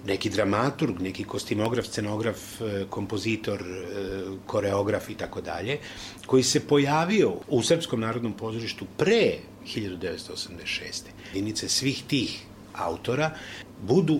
[0.05, 5.79] neki dramaturg, neki kostimograf, scenograf, e, kompozitor, e, koreograf i tako dalje,
[6.25, 11.09] koji se pojavio u Srpskom narodnom pozorištu pre 1986.
[11.33, 12.39] Jedinice svih tih
[12.73, 13.31] autora
[13.81, 14.19] budu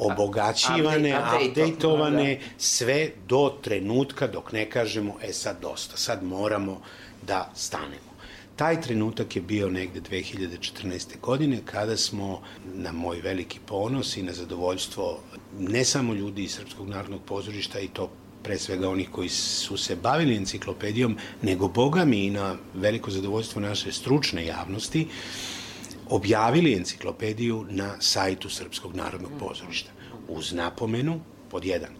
[0.00, 2.40] obogaćivane, updateovane, da.
[2.58, 6.80] sve do trenutka dok ne kažemo, e sad dosta, sad moramo
[7.26, 8.10] da stanemo.
[8.56, 11.20] Taj trenutak je bio negde 2014.
[11.22, 12.42] godine kada smo
[12.74, 15.18] na moj veliki ponos i na zadovoljstvo
[15.58, 18.10] ne samo ljudi iz Srpskog narodnog pozorišta i to
[18.42, 23.60] pre svega onih koji su se bavili enciklopedijom, nego boga mi i na veliko zadovoljstvo
[23.60, 25.06] naše stručne javnosti,
[26.10, 29.90] objavili enciklopediju na sajtu Srpskog narodnog pozorišta.
[30.28, 31.90] Uz napomenu, pod jedan,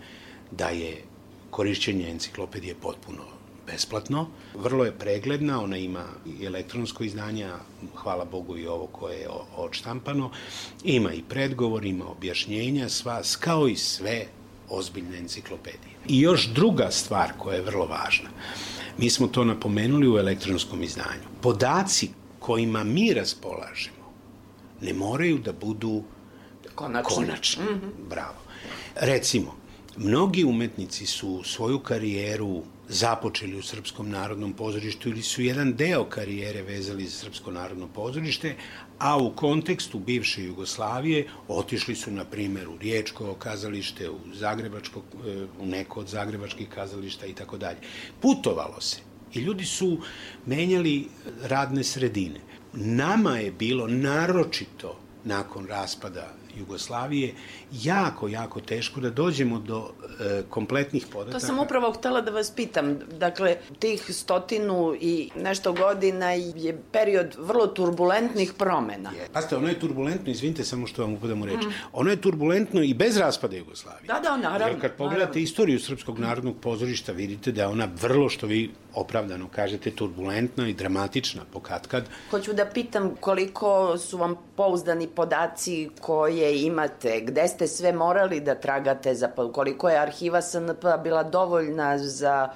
[0.51, 1.03] da je
[1.51, 3.23] korišćenje enciklopedije potpuno
[3.67, 4.29] besplatno.
[4.55, 7.49] Vrlo je pregledna, ona ima i elektronsko izdanje,
[7.95, 10.31] hvala Bogu i ovo koje je odštampano.
[10.85, 14.27] Ima i predgovor, ima objašnjenja, sva, kao i sve
[14.69, 15.95] ozbiljne enciklopedije.
[16.09, 18.29] I još druga stvar koja je vrlo važna.
[18.99, 21.31] Mi smo to napomenuli u elektronskom izdanju.
[21.41, 22.09] Podaci
[22.39, 24.00] kojima mi raspolažemo
[24.81, 26.03] ne moraju da budu
[26.75, 27.15] konačni.
[27.15, 27.65] konačni.
[27.65, 28.09] Mm -hmm.
[28.09, 28.39] Bravo.
[28.95, 29.57] Recimo,
[29.97, 36.63] mnogi umetnici su svoju karijeru započeli u Srpskom narodnom pozorištu ili su jedan deo karijere
[36.63, 38.57] vezali za Srpsko narodno pozorište,
[38.99, 45.47] a u kontekstu bivše Jugoslavije otišli su, na primjer, u Riječko kazalište, u, Zagrebačko, e,
[45.61, 47.79] u neko od zagrebačkih kazališta i tako dalje.
[48.21, 48.99] Putovalo se
[49.35, 49.99] i ljudi su
[50.47, 51.09] menjali
[51.43, 52.41] radne sredine.
[52.75, 57.35] Nama je bilo naročito nakon raspada Jugoslavije
[57.73, 59.91] jako, jako teško da dođemo do
[60.21, 61.39] e, kompletnih podataka.
[61.39, 62.99] To sam upravo htela da vas pitam.
[63.19, 69.11] Dakle, tih stotinu i nešto godina je period vrlo turbulentnih promena.
[69.11, 69.29] Je.
[69.33, 71.73] Pazite, ono je turbulentno, izvinite samo što vam upadam u reč, mm.
[71.93, 74.07] ono je turbulentno i bez raspada Jugoslavije.
[74.07, 74.67] Da, da, naravno.
[74.67, 75.41] Jer kad pogledate naravno.
[75.41, 80.75] istoriju Srpskog narodnog pozorišta, vidite da je ona vrlo, što vi opravdano kažete, turbulentna i
[80.75, 82.05] dramatična pokatkad.
[82.31, 88.55] Hoću da pitam koliko su vam pouzdani podaci koje imate, gde ste sve morali da
[88.55, 92.49] tragate, za, koliko je arhiva SNP bila dovoljna za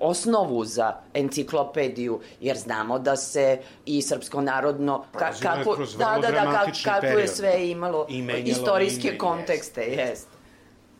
[0.00, 6.52] osnovu za enciklopediju, jer znamo da se i srpsko narodno ka, kako da da da
[6.52, 8.06] kako, kako je sve imalo
[8.44, 9.98] istorijske ime, kontekste, jest.
[9.98, 10.28] jest.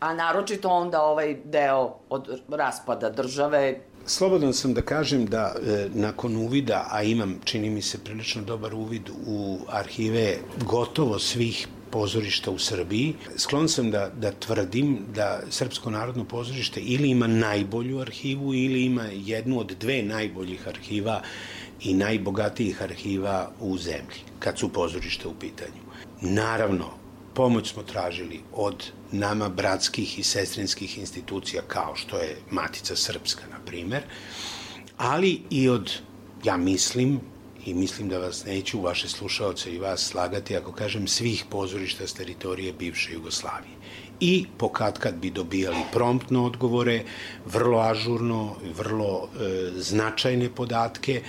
[0.00, 6.36] A naročito onda ovaj deo od raspada države Slobodan sam da kažem da e, nakon
[6.36, 10.36] uvida, a imam, čini mi se, prilično dobar uvid u arhive
[10.66, 13.14] gotovo svih pozorišta u Srbiji.
[13.36, 19.04] Sklon sam da, da tvrdim da Srpsko narodno pozorište ili ima najbolju arhivu ili ima
[19.12, 21.22] jednu od dve najboljih arhiva
[21.82, 25.82] i najbogatijih arhiva u zemlji, kad su pozorište u pitanju.
[26.20, 26.90] Naravno,
[27.34, 33.58] pomoć smo tražili od nama bratskih i sestrinskih institucija kao što je Matica Srpska, na
[33.66, 34.02] primer,
[34.96, 35.92] ali i od,
[36.44, 37.20] ja mislim,
[37.66, 42.14] i mislim da vas neću, vaše slušaoce i vas slagati ako kažem svih pozorišta s
[42.14, 43.74] teritorije bivše Jugoslavije.
[44.20, 47.04] I pokad kad bi dobijali promptno odgovore,
[47.46, 51.22] vrlo ažurno, vrlo e, značajne podatke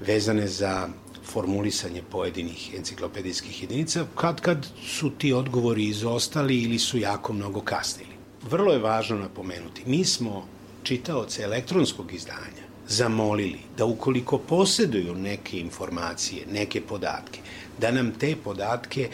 [0.00, 0.88] vezane za
[1.24, 8.14] formulisanje pojedinih enciklopedijskih jedinica, kad kad su ti odgovori izostali ili su jako mnogo kasnili.
[8.50, 10.46] Vrlo je važno napomenuti, mi smo
[10.82, 17.40] čitaoce elektronskog izdanja zamolili da ukoliko poseduju neke informacije, neke podatke,
[17.80, 19.08] da nam te podatke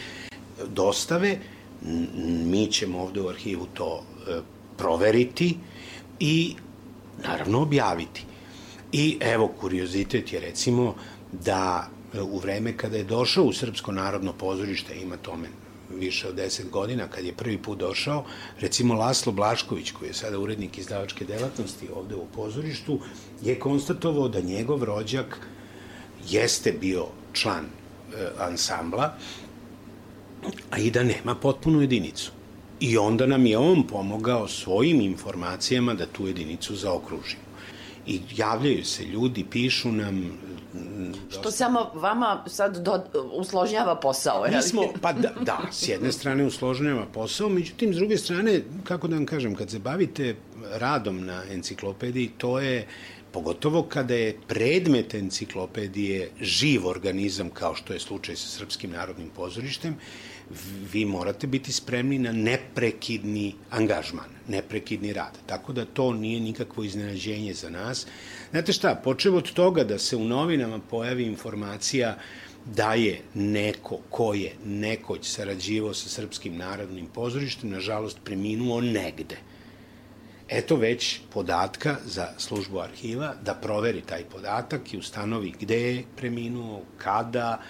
[0.67, 1.37] dostave,
[2.45, 4.39] mi ćemo ovde u arhivu to e,
[4.77, 5.57] proveriti
[6.19, 6.55] i
[7.23, 8.25] naravno objaviti.
[8.91, 10.95] I evo, kuriozitet je recimo
[11.31, 15.47] da e, u vreme kada je došao u Srpsko narodno pozorište, ima tome
[15.99, 18.25] više od 10 godina, kad je prvi put došao,
[18.59, 22.99] recimo Laslo Blašković, koji je sada urednik izdavačke delatnosti ovde u pozorištu,
[23.41, 25.39] je konstatovao da njegov rođak
[26.29, 29.17] jeste bio član e, ansambla,
[30.71, 32.31] a i da nema potpunu jedinicu.
[32.79, 37.51] I onda nam je on pomogao svojim informacijama da tu jedinicu zaokružimo.
[38.07, 40.31] I javljaju se ljudi, pišu nam,
[41.29, 43.03] Što samo vama sad do,
[43.33, 48.17] usložnjava posao, Mi smo, pa da, da, s jedne strane usložnjava posao, međutim, s druge
[48.17, 50.35] strane, kako da vam kažem, kad se bavite
[50.71, 52.87] radom na enciklopediji, to je
[53.31, 59.95] pogotovo kada je predmet enciklopedije živ organizam, kao što je slučaj sa Srpskim narodnim pozorištem,
[60.93, 65.37] vi morate biti spremni na neprekidni angažman, neprekidni rad.
[65.45, 68.07] Tako da to nije nikakvo iznenađenje za nas.
[68.51, 72.17] Znate šta, počeo od toga da se u novinama pojavi informacija
[72.65, 79.37] da je neko ko je nekoć sarađivao sa Srpskim narodnim pozorištem, nažalost preminuo negde.
[80.49, 86.81] Eto već podatka za službu arhiva da proveri taj podatak i ustanovi gde je preminuo,
[86.97, 87.61] kada,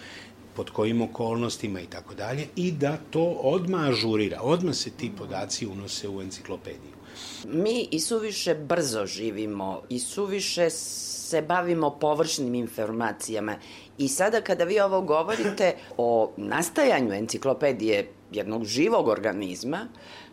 [0.56, 5.68] pod kojim okolnostima i tako dalje i da to odma ažurira, odma se ti podaci
[5.68, 7.01] unose u enciklopediju.
[7.46, 13.56] Mi i suviše brzo živimo i suviše se bavimo površnim informacijama
[13.98, 19.88] i sada kada vi ovo govorite o nastajanju enciklopedije jednog živog organizma,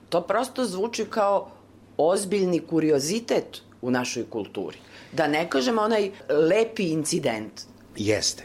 [0.09, 1.51] to prosto zvuči kao
[1.97, 4.79] ozbiljni kuriozitet u našoj kulturi.
[5.13, 7.53] Da ne kažem onaj lepi incident.
[7.97, 8.45] Jeste.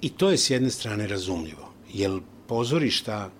[0.00, 3.30] I to je s jedne strane razumljivo, jer pozorišta,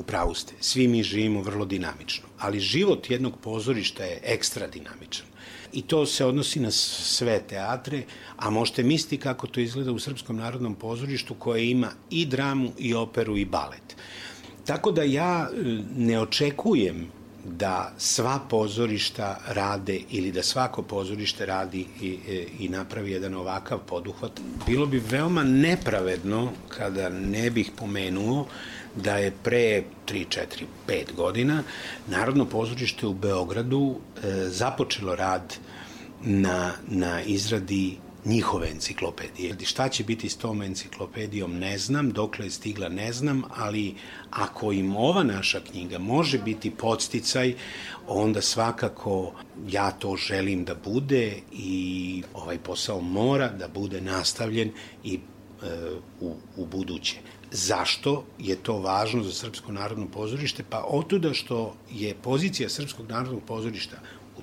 [0.00, 5.26] u pravu ste, svi mi živimo vrlo dinamično, ali život jednog pozorišta je ekstra dinamičan.
[5.72, 8.02] I to se odnosi na sve teatre,
[8.36, 12.94] a možete misliti kako to izgleda u Srpskom narodnom pozorištu koje ima i dramu, i
[12.94, 13.96] operu, i balet.
[14.66, 15.62] Tako da ja e,
[15.96, 17.06] ne očekujem
[17.44, 23.78] da sva pozorišta rade ili da svako pozorište radi i, e, i napravi jedan ovakav
[23.86, 24.40] poduhvat.
[24.66, 28.46] Bilo bi veoma nepravedno kada ne bih pomenuo
[28.96, 30.46] da je pre 3, 4,
[30.88, 31.62] 5 godina
[32.06, 35.56] Narodno pozorište u Beogradu e, započelo rad
[36.24, 39.56] na, na izradi njihove enciklopedije.
[39.64, 43.94] Šta će biti s tom enciklopedijom ne znam, dokle je stigla ne znam, ali
[44.30, 47.54] ako im ova naša knjiga može biti podsticaj,
[48.06, 49.32] onda svakako
[49.68, 54.72] ja to želim da bude i ovaj posao mora da bude nastavljen
[55.04, 55.20] i e,
[56.20, 57.16] u, u buduće.
[57.52, 60.64] Zašto je to važno za Srpsko narodno pozorište?
[60.70, 63.96] Pa otuda što je pozicija Srpskog narodnog pozorišta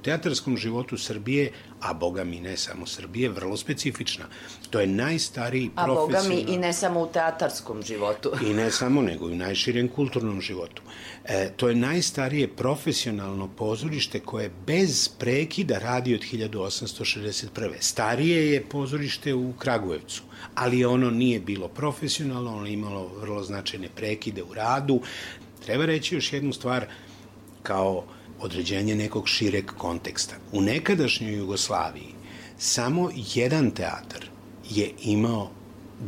[0.08, 1.52] teatarskom životu Srbije,
[1.82, 4.26] a boga mi ne samo Srbije, vrlo specifična.
[4.70, 6.46] To je najstariji A boga profesionalni...
[6.46, 8.32] mi i ne samo u teatarskom životu.
[8.46, 10.82] I ne samo, nego i u najširem kulturnom životu.
[11.26, 17.72] E, to je najstarije profesionalno pozorište koje bez prekida radi od 1861.
[17.80, 20.24] Starije je pozorište u Kragujevcu,
[20.56, 25.02] ali ono nije bilo profesionalno, ono je imalo vrlo značajne prekide u radu.
[25.66, 26.86] Treba reći još jednu stvar,
[27.64, 28.06] kao
[28.40, 30.36] određenje nekog šireg konteksta.
[30.52, 32.14] U nekadašnjoj Jugoslaviji
[32.58, 34.26] samo jedan teatar
[34.70, 35.50] je imao,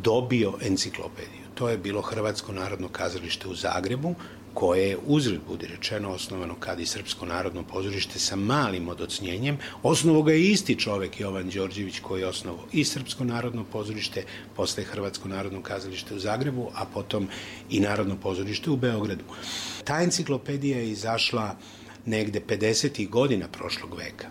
[0.03, 1.49] dobio enciklopediju.
[1.55, 4.15] To je bilo Hrvatsko narodno kazalište u Zagrebu,
[4.53, 9.57] koje je uzred budi rečeno osnovano kad i Srpsko narodno pozorište sa malim odocnjenjem.
[9.83, 14.23] Osnovo ga je isti čovek Jovan Đorđević koji je osnovo i Srpsko narodno pozorište,
[14.55, 17.27] posle Hrvatsko narodno kazalište u Zagrebu, a potom
[17.69, 19.23] i Narodno pozorište u Beogradu.
[19.83, 21.55] Ta enciklopedija je izašla
[22.05, 23.09] negde 50.
[23.09, 24.27] godina prošlog veka.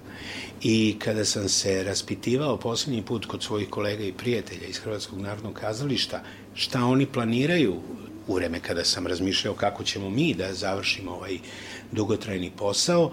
[0.62, 5.54] I kada sam se raspitivao poslednji put kod svojih kolega i prijatelja iz Hrvatskog narodnog
[5.54, 6.22] kazališta
[6.54, 7.74] šta oni planiraju
[8.26, 11.38] u vreme kada sam razmišljao kako ćemo mi da završimo ovaj
[11.92, 13.10] dugotrajni posao,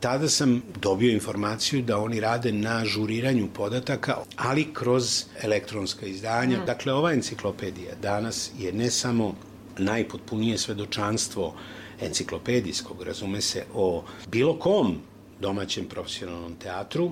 [0.00, 6.58] tada sam dobio informaciju da oni rade na žuriranju podataka, ali kroz elektronska izdanja.
[6.58, 6.66] Mm.
[6.66, 9.34] Dakle, ova enciklopedija danas je ne samo
[9.78, 11.54] najpotpunije svedočanstvo
[12.00, 15.00] enciklopedijskog, razume se, o bilo kom
[15.40, 17.10] domaćem profesionalnom teatru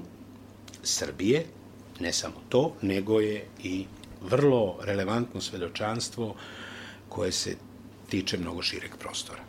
[0.82, 1.47] Srbije,
[2.01, 3.85] ne samo to, nego je i
[4.22, 6.35] vrlo relevantno svedočanstvo
[7.09, 7.57] koje se
[8.09, 9.43] tiče mnogo šireg prostora.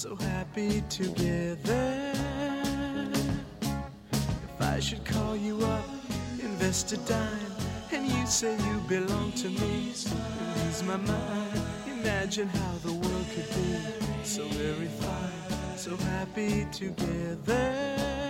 [0.00, 2.12] So happy together.
[3.60, 5.84] If I should call you up,
[6.42, 7.52] invest a dime,
[7.92, 11.60] and you say you belong to me, I lose my mind.
[11.86, 18.29] Imagine how the world could be so very fine, so happy together.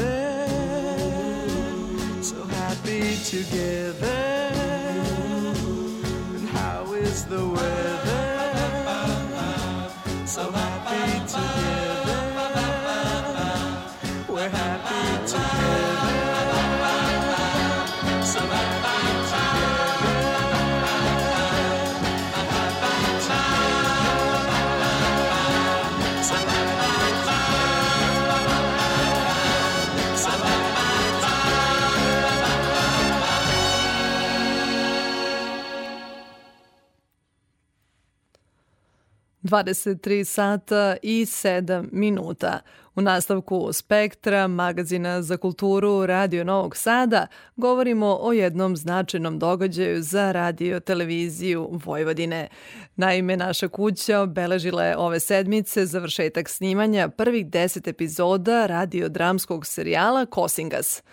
[39.51, 42.59] 23 sata i 7 minuta.
[42.95, 50.31] U nastavku Spektra, magazina za kulturu Radio Novog Sada, govorimo o jednom značajnom događaju za
[50.31, 52.47] radio televiziju Vojvodine.
[52.95, 61.03] Naime, naša kuća obeležila je ove sedmice završetak snimanja prvih deset epizoda radiodramskog serijala Kosingas.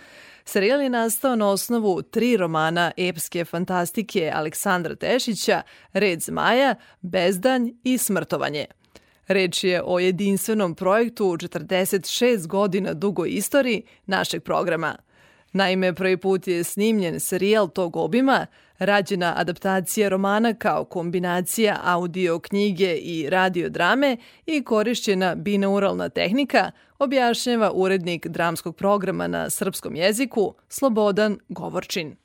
[0.49, 7.99] Serijal je nastao na osnovu tri romana epske fantastike Aleksandra Tešića, Red zmaja, Bezdanj i
[7.99, 8.66] Smrtovanje.
[9.26, 14.96] Reč je o jedinstvenom projektu u 46 godina dugoj istoriji našeg programa.
[15.53, 18.46] Naime, prvi put je snimljen serijal tog obima,
[18.78, 24.16] rađena adaptacija romana kao kombinacija audio knjige i radio drame
[24.46, 32.16] i korišćena binauralna tehnika, objašnjava urednik dramskog programa na srpskom jeziku Slobodan Govorčin.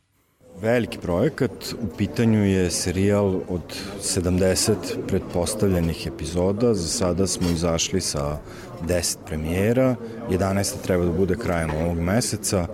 [0.62, 1.52] Veliki projekat,
[1.82, 3.62] u pitanju je serijal od
[4.02, 4.74] 70
[5.08, 8.38] pretpostavljenih epizoda, za sada smo izašli sa
[8.88, 9.96] 10 premijera,
[10.30, 10.74] 11.
[10.84, 12.68] treba da bude krajem ovog meseca,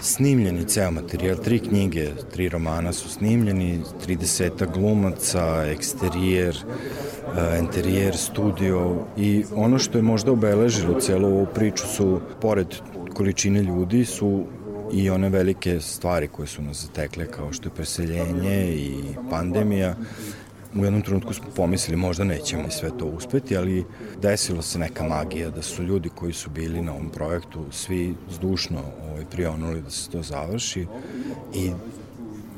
[0.00, 8.16] snimljen je ceo materijal, tri knjige, tri romana su snimljeni, 30 glumaca, eksterijer, e, interijer,
[8.16, 12.66] studio i ono što je možda obeležilo celu ovu priču su, pored
[13.14, 14.44] količine ljudi, su
[14.92, 18.94] i one velike stvari koje su nas zatekle kao što je preseljenje i
[19.30, 19.96] pandemija.
[20.74, 23.84] U jednom trenutku smo pomislili možda nećemo sve to uspeti, ali
[24.22, 28.80] desilo se neka magija da su ljudi koji su bili na ovom projektu svi zdušno
[29.10, 30.86] ovaj, prionuli da se to završi
[31.54, 31.70] i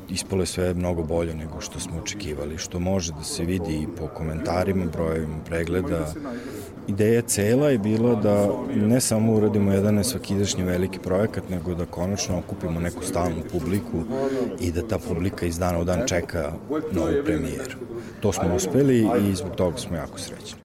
[0.08, 3.86] ispalo je sve mnogo bolje nego što smo očekivali, što može da se vidi i
[3.98, 6.12] po komentarima, brojevima pregleda.
[6.90, 12.38] Ideja cela je bila da ne samo uradimo jedan nesvakidašnji veliki projekat, nego da konačno
[12.38, 14.02] okupimo neku stalnu publiku
[14.60, 16.52] i da ta publika iz dana u dan čeka
[16.92, 17.78] novu premijeru.
[18.20, 20.60] To smo uspeli i zbog toga smo jako srećni.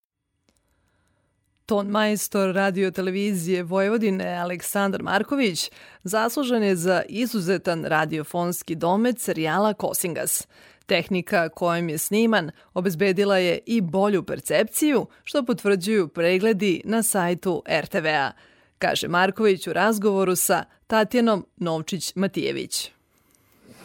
[1.66, 5.72] Ton majstor radio televizije Vojvodine Aleksandar Marković
[6.04, 10.48] zaslužen je za izuzetan radiofonski domet serijala Kosingas.
[10.86, 18.32] Tehnika kojom je sniman obezbedila je i bolju percepciju, što potvrđuju pregledi na sajtu RTV-a,
[18.80, 22.90] kaže Marković u razgovoru sa Tatjanom Novčić-Matijević.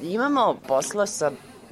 [0.02, 1.30] Imamo posla sa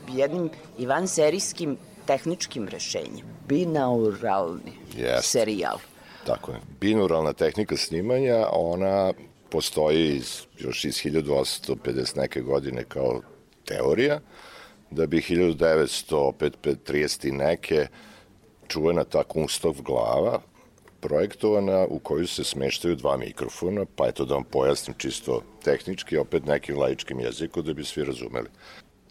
[0.08, 1.76] jednim ivanserijskim
[2.06, 3.26] tehničkim rešenjem.
[3.48, 5.22] Binauralni Jeste.
[5.22, 5.78] serijal.
[6.26, 6.60] Tako je.
[6.80, 9.12] Binuralna tehnika snimanja, ona
[9.50, 13.20] postoji iz, još iz 1250 neke godine kao
[13.64, 14.20] teorija,
[14.90, 17.86] da bi 1930 neke
[18.68, 20.40] čuvena ta Kunstov glava
[21.00, 26.46] projektovana u koju se smeštaju dva mikrofona, pa eto da vam pojasnim čisto tehnički, opet
[26.46, 28.48] nekim laičkim jezikom da bi svi razumeli.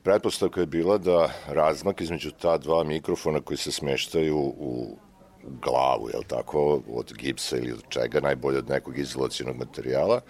[0.04, 4.98] Pretpostavka je bila da razmak između ta dva mikrofona koji se smeštaju u
[5.62, 10.22] glavu, jel tako, od gipsa ili od čega, najbolje od nekog izolacijenog materijala,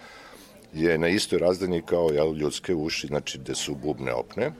[0.72, 4.52] je na istoj razdani kao jel, ljudske uši, znači gde su bubne opne,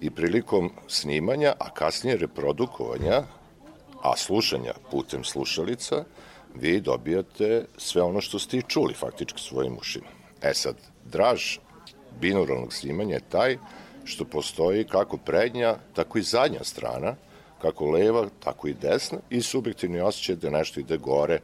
[0.00, 3.22] i prilikom snimanja, a kasnije reprodukovanja,
[4.02, 6.04] a slušanja putem slušalica,
[6.54, 10.06] vi dobijate sve ono što ste i čuli faktički svojim ušima.
[10.42, 11.58] E sad, draž
[12.20, 13.58] binauralnog snimanja je taj
[14.04, 17.14] što postoji kako prednja, tako i zadnja strana,
[17.62, 21.40] kako leva, tako i desna i subjektivni osjećaj da nešto ide gore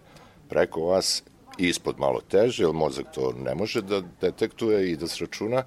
[0.48, 1.22] preko vas
[1.58, 5.64] i ispod malo teže, jer mozak to ne može da detektuje i da sračuna.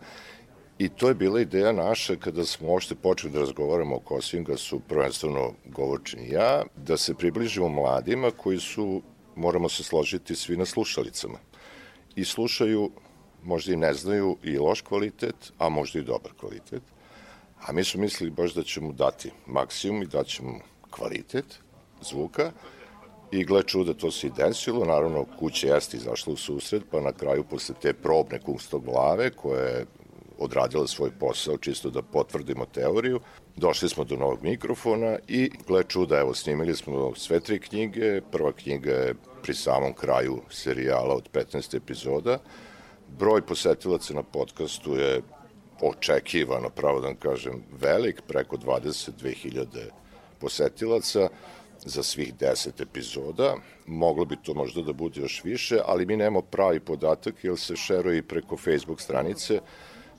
[0.78, 5.54] I to je bila ideja naša kada smo uopšte počeli da razgovaramo o Kosingasu, prvenstveno
[5.66, 9.02] govorčin ja, da se približimo mladima koji su,
[9.36, 11.40] moramo se složiti, svi na slušalicama.
[12.16, 12.92] I slušaju,
[13.44, 16.84] možda i ne znaju, i loš kvalitet, a možda i dobar kvalitet.
[17.62, 20.60] A mi smo mislili baš da ćemo dati maksimum i da ćemo
[20.90, 21.60] kvalitet
[22.02, 22.52] zvuka
[23.32, 27.12] i gle čuda to se i desilo, naravno kuća jeste izašla u susret, pa na
[27.12, 29.86] kraju posle te probne kunstog glave koja je
[30.38, 33.20] odradila svoj posao čisto da potvrdimo teoriju,
[33.56, 38.52] došli smo do novog mikrofona i gle čuda, evo snimili smo sve tri knjige, prva
[38.52, 42.40] knjiga je pri samom kraju serijala od 15 epizoda,
[43.20, 45.22] broj posetilaca na podcastu je
[45.82, 49.66] očekivano, pravo da vam kažem, velik, preko 22.000
[50.40, 51.30] posetilaca
[51.86, 53.56] za svih 10 epizoda.
[53.86, 57.76] Moglo bi to možda da bude još više, ali mi nemamo pravi podatak jer se
[57.76, 59.60] šeruje i preko Facebook stranice,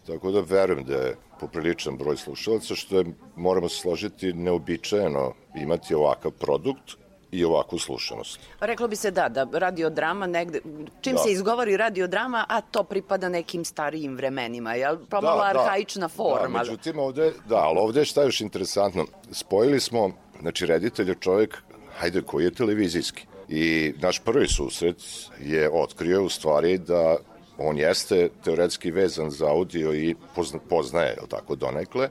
[0.06, 3.04] tako da verujem da je popriličan broj slušalaca, što je,
[3.36, 6.96] moramo se složiti, neobičajeno imati ovakav produkt
[7.32, 8.40] i ovakvu slušanost.
[8.60, 10.60] Reklo bi se da, da radiodrama negde,
[11.00, 11.18] čim Da.
[11.18, 14.96] se izgovori radiodrama, a to pripada nekim starijim vremenima, jel?
[15.10, 15.60] Pomalo Da, da.
[15.60, 16.58] arhaična forma.
[16.58, 19.04] Da, međutim, ovde, da, ali ovde šta je još interesantno?
[19.32, 21.62] Spojili smo, znači, reditelj je čovjek
[21.98, 23.26] hajde, koji je televizijski.
[23.48, 24.96] I naš prvi susret
[25.40, 27.16] je otkrio u stvari da
[27.58, 32.08] on jeste teoretski vezan za audio i pozna, poznaje, je tako, donekle,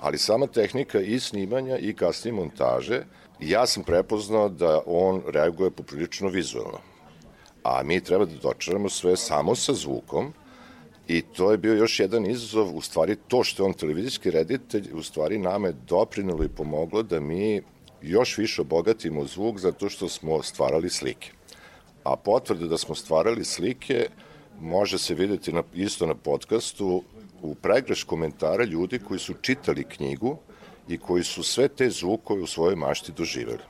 [0.00, 3.04] ali sama tehnika i snimanja i kasnije montaže,
[3.40, 6.78] ja sam prepoznao da on reaguje poprilično vizualno.
[7.62, 10.32] A mi treba da dočaramo sve samo sa zvukom,
[11.08, 14.90] I to je bio još jedan izazov, u stvari to što je on televizijski reditelj,
[14.94, 17.62] u stvari nama je doprinalo i pomoglo da mi
[18.02, 21.30] još više obogatimo zvuk zato što smo stvarali slike.
[22.04, 24.08] A potvrda da smo stvarali slike
[24.60, 27.02] može se videti na, isto na podcastu
[27.42, 30.36] u pregreš komentara ljudi koji su čitali knjigu
[30.88, 33.62] i koji su sve te zvukove u svojoj mašti doživeli.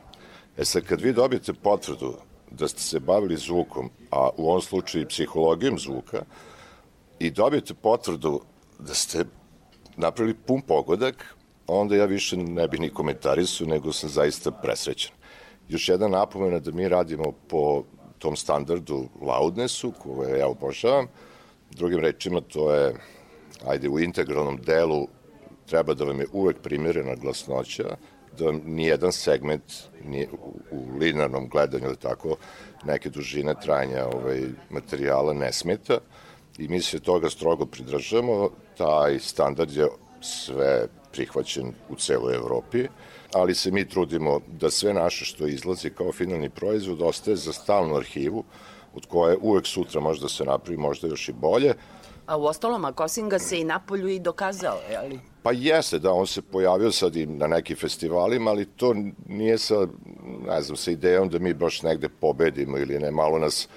[0.57, 2.15] E sad, kad vi dobijete potvrdu
[2.51, 6.23] da ste se bavili zvukom, a u ovom slučaju i psihologijom zvuka,
[7.19, 8.41] i dobijete potvrdu
[8.79, 9.25] da ste
[9.97, 15.13] napravili pun pogodak, onda ja više ne bih ni komentarisao, nego sam zaista presrećen.
[15.69, 17.85] Još jedna napomena da mi radimo po
[18.19, 21.07] tom standardu loudnessu, koje ja obožavam.
[21.71, 22.95] Drugim rečima, to je,
[23.67, 25.09] ajde, u integralnom delu
[25.67, 27.97] treba da vam je uvek primjerena glasnoća,
[28.39, 29.63] da vam nijedan segment
[30.05, 32.37] nije u, u linearnom gledanju ili tako
[32.85, 35.99] neke dužine trajanja ovaj, materijala ne smeta
[36.59, 38.51] i mi se toga strogo pridržamo.
[38.77, 39.89] Taj standard je
[40.21, 42.87] sve prihvaćen u celoj Evropi,
[43.37, 47.97] ali se mi trudimo da sve naše što izlazi kao finalni proizvod ostaje za stalnu
[47.97, 48.45] arhivu,
[48.95, 51.75] od koje uvek sutra može da se napravi možda još i bolje,
[52.27, 55.21] A u ostalom, a Kosinga se i napolju i dokazao, je ali?
[55.43, 58.95] Pa jeste, da, on se pojavio sad i na nekim festivalima, ali to
[59.29, 59.87] nije sa,
[60.47, 63.69] ne znam, sa idejom da mi baš negde pobedimo ili ne, malo nas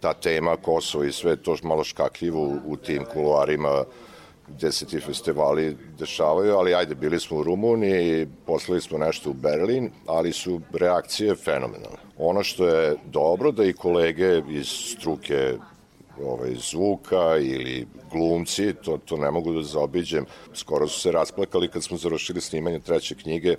[0.00, 3.84] ta tema Kosovo i sve to malo škakljivo u, u tim kuloarima
[4.56, 9.32] gde se ti festivali dešavaju, ali ajde, bili smo u Rumuniji, poslali smo nešto u
[9.32, 11.98] Berlin, ali su reakcije fenomenalne.
[12.18, 15.54] Ono što je dobro da i kolege iz struke
[16.24, 20.26] ovaj, zvuka ili glumci, to, to ne mogu da zaobiđem.
[20.54, 23.56] Skoro su se rasplakali kad smo završili snimanje treće knjige,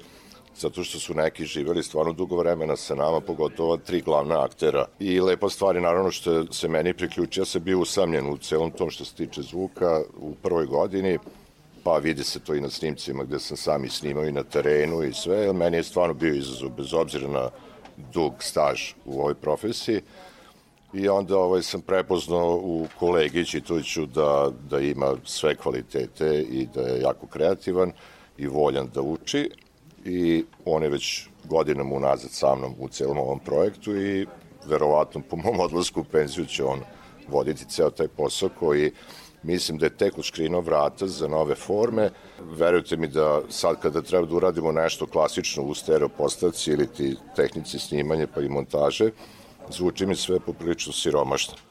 [0.55, 4.85] zato što su neki živeli stvarno dugo vremena sa nama, pogotovo tri glavna aktera.
[4.99, 8.71] I lepa stvar je naravno što se meni priključio, ja sam bio usamljen u celom
[8.71, 11.19] tom što se tiče zvuka u prvoj godini,
[11.83, 15.03] pa vidi se to i na snimcima gde sam sam i snimao i na terenu
[15.03, 17.49] i sve, meni je stvarno bio izazov, bez obzira na
[18.13, 20.01] dug staž u ovoj profesiji.
[20.93, 26.81] I onda ovaj, sam prepoznao u kolegi Čitoviću da, da ima sve kvalitete i da
[26.81, 27.91] je jako kreativan
[28.37, 29.49] i voljan da uči
[30.09, 34.27] i on je već godinama unazad sa mnom u celom ovom projektu i
[34.65, 36.79] verovatno po mom odlasku u penziju će on
[37.27, 38.91] voditi ceo taj posao koji
[39.43, 42.09] mislim da je tek škrino vrata za nove forme.
[42.39, 47.15] Verujte mi da sad kada treba da uradimo nešto klasično u stereo postavci ili ti
[47.35, 49.11] tehnici snimanje pa i montaže,
[49.69, 51.68] zvuči mi sve poprilično siromašno.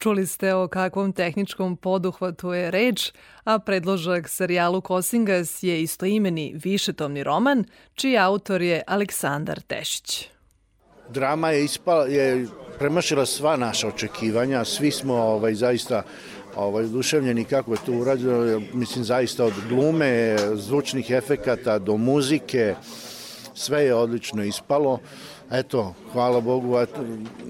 [0.00, 3.12] Čuli ste o kakvom tehničkom poduhvatu je reč,
[3.44, 10.28] a predložak serijalu Kosingas je istoimeni višetomni roman, čiji autor je Aleksandar Tešić.
[11.08, 12.46] Drama je ispala, je
[12.78, 16.02] premašila sva naša očekivanja, svi smo ovaj, zaista
[16.56, 22.74] ovaj, oduševljeni kako je to urađeno, mislim zaista od glume, zvučnih efekata do muzike,
[23.54, 24.98] sve je odlično ispalo.
[25.50, 27.02] Eto, hvala Bogu, eto,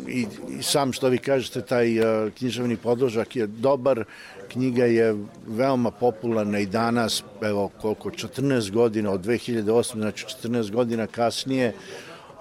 [0.09, 0.27] i,
[0.59, 4.05] i sam što vi kažete, taj uh, književni podložak je dobar,
[4.49, 11.07] knjiga je veoma popularna i danas, evo koliko, 14 godina, od 2008, znači 14 godina
[11.07, 11.73] kasnije,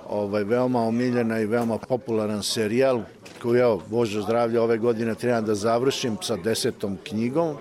[0.09, 3.01] ovaj, veoma omiljena i veoma popularan serijal
[3.41, 7.55] koji, evo, Bože zdravlje, ove godine treba da završim sa desetom knjigom.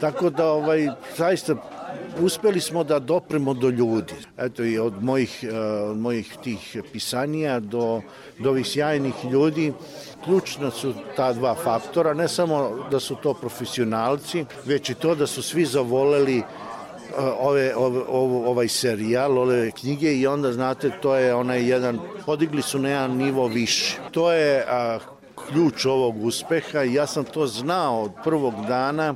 [0.00, 1.56] Tako da, ovaj, zaista
[2.20, 4.14] uspeli smo da dopremo do ljudi.
[4.38, 5.58] Eto i od mojih, eh,
[5.90, 8.00] od mojih tih pisanija do,
[8.38, 9.72] do ovih sjajnih ljudi
[10.24, 15.26] ključna su ta dva faktora, ne samo da su to profesionalci, već i to da
[15.26, 16.42] su svi zavoleli
[17.18, 22.62] ove, ove, ove, ovaj serijal, ove knjige i onda znate to je onaj jedan, podigli
[22.62, 23.98] su na jedan nivo više.
[24.10, 24.98] To je a,
[25.48, 29.14] ključ ovog uspeha i ja sam to znao od prvog dana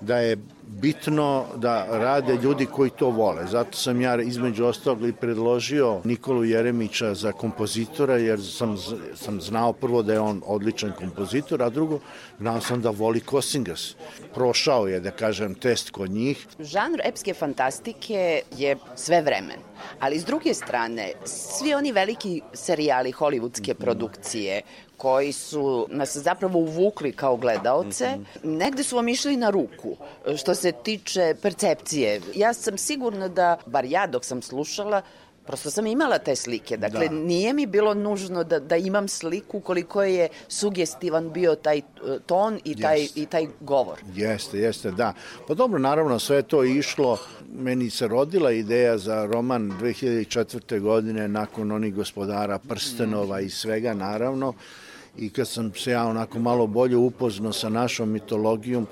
[0.00, 0.36] da je
[0.66, 3.46] bitno da rade ljudi koji to vole.
[3.46, 8.76] Zato sam ja između ostalog i predložio Nikolu Jeremića za kompozitora, jer sam,
[9.14, 12.00] sam znao prvo da je on odličan kompozitor, a drugo,
[12.38, 13.96] znao sam da voli Kosingas.
[14.34, 16.46] Prošao je, da kažem, test kod njih.
[16.60, 19.60] Žanr epske fantastike je sve vremen,
[20.00, 24.62] ali s druge strane, svi oni veliki serijali hollywoodske produkcije
[24.98, 29.96] koji su nas zapravo uvukli kao gledaoce, negde su vam išli na ruku
[30.36, 32.20] što se tiče percepcije.
[32.34, 35.02] Ja sam sigurna da, bar ja dok sam slušala,
[35.48, 36.76] Prosto sam imala te slike.
[36.76, 37.14] Dakle, Da.
[37.14, 41.82] nije mi bilo nužno da, da imam sliku koliko je sugestivan bio taj e,
[42.26, 43.20] ton i taj, Jeste.
[43.20, 43.98] i taj govor.
[44.14, 45.14] Jeste, jeste, da.
[45.46, 47.18] Pa dobro, naravno, sve to išlo.
[47.58, 50.80] Meni se rodila ideja za roman 2004.
[50.80, 54.54] godine nakon onih gospodara prstenova i svega, naravno.
[55.18, 58.86] I kad sam se ja onako malo bolje upoznao sa našom mitologijom,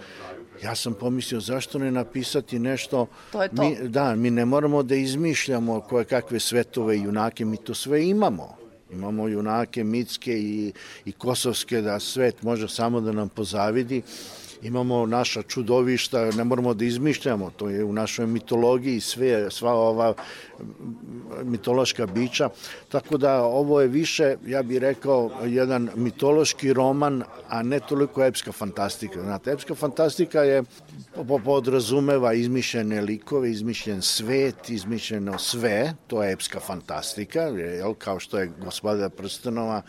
[0.62, 3.62] ja sam pomislio zašto ne napisati nešto To je to.
[3.62, 8.08] Mi, da, mi ne moramo da izmišljamo koje kakve svetove i junake, mi to sve
[8.08, 8.56] imamo.
[8.92, 10.72] Imamo junake mitske i,
[11.04, 14.02] i kosovske da svet može samo da nam pozavidi.
[14.62, 20.14] Imamo naša čudovišta, ne moramo da izmišljamo, to je u našoj mitologiji sve, sva ova
[21.44, 22.48] mitološka bića.
[22.88, 28.52] Tako da ovo je više, ja bih rekao, jedan mitološki roman, a ne toliko epska
[28.52, 29.22] fantastika.
[29.22, 30.62] Znate, epska fantastika je
[31.28, 38.38] po- podrazumeva izmišljene likove, izmišljen svet, izmišljeno sve, to je epska fantastika, jel, kao što
[38.38, 39.82] je gospoda Prstenova,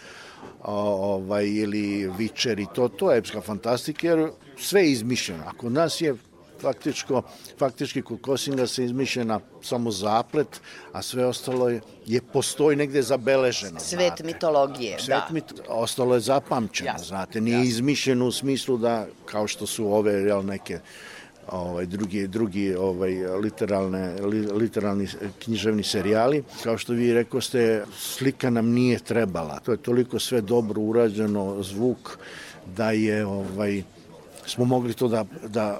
[0.63, 5.43] ovaj, ili Vičer i to, to je epska fantastika, jer sve je izmišljeno.
[5.47, 6.15] A kod nas je
[6.61, 7.21] faktičko,
[7.59, 10.61] faktički kod Kosinga se izmišljena samo zaplet,
[10.91, 13.79] a sve ostalo je, je postoji negde zabeleženo.
[13.79, 14.23] Svet znate.
[14.23, 15.33] mitologije, Svet da.
[15.33, 20.13] mit, ostalo je zapamćeno, Jasno, znate, nije izmišljeno u smislu da, kao što su ove,
[20.13, 20.79] jel, neke
[21.51, 25.07] ovaj drugi drugi ovaj literalne li, literalni
[25.43, 26.43] književni serijali.
[26.63, 29.59] Kao što vi rekoste slika nam nije trebala.
[29.59, 32.17] To je toliko sve dobro urađeno zvuk
[32.75, 33.83] da je ovaj
[34.45, 35.79] smo mogli to da da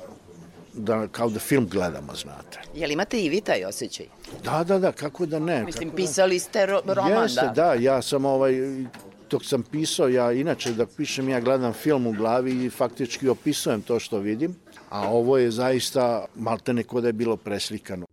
[0.74, 2.60] da kao da film gledamo znate.
[2.76, 4.06] Jel imate i vi taj osjećaj?
[4.44, 7.52] da da da kako da ne Mislim, kako da- pisali ste ro roman, Jeste, da.
[7.52, 8.54] da, ja sam ovaj,
[9.30, 13.82] dok sam pisao, ja inače da pišem, ja gledam film u glavi i faktički opisujem
[13.82, 14.56] to što vidim,
[14.90, 18.06] a ovo je zaista maltene kod da je bilo preslikano.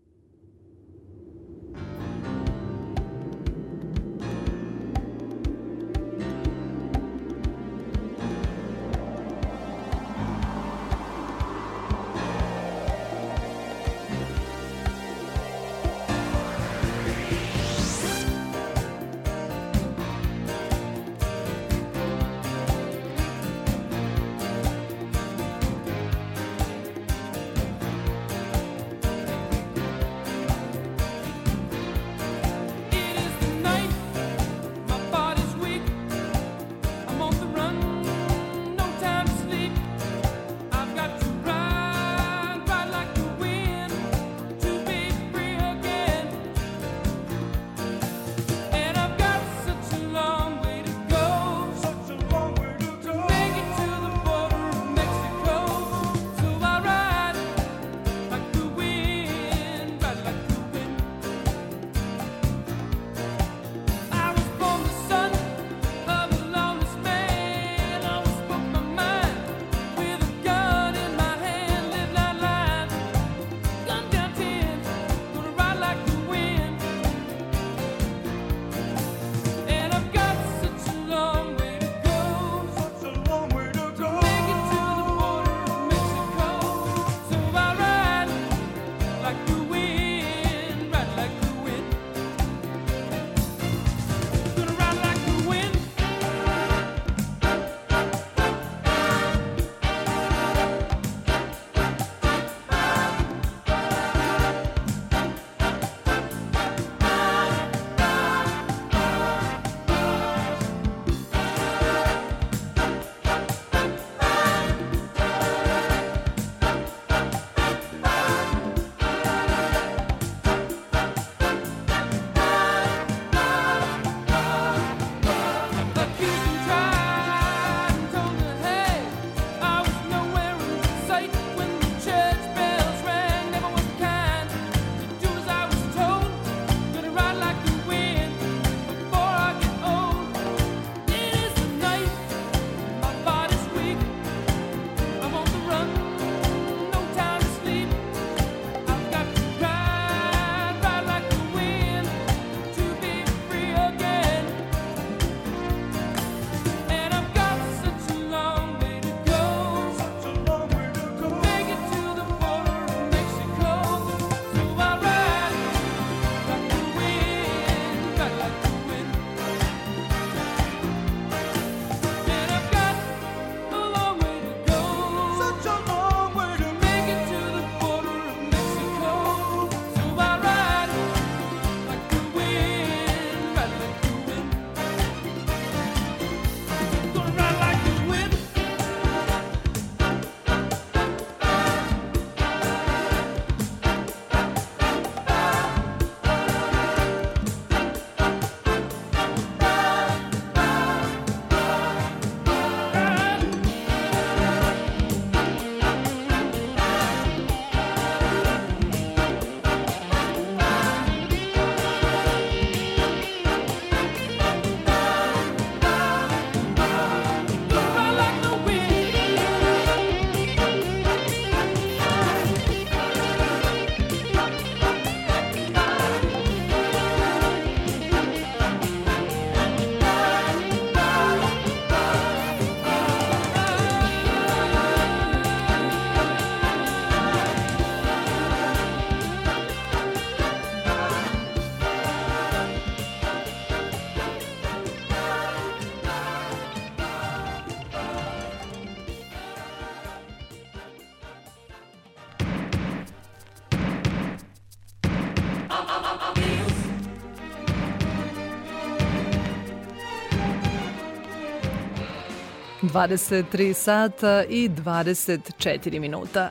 [262.95, 266.51] 23 sata i 24 minuta.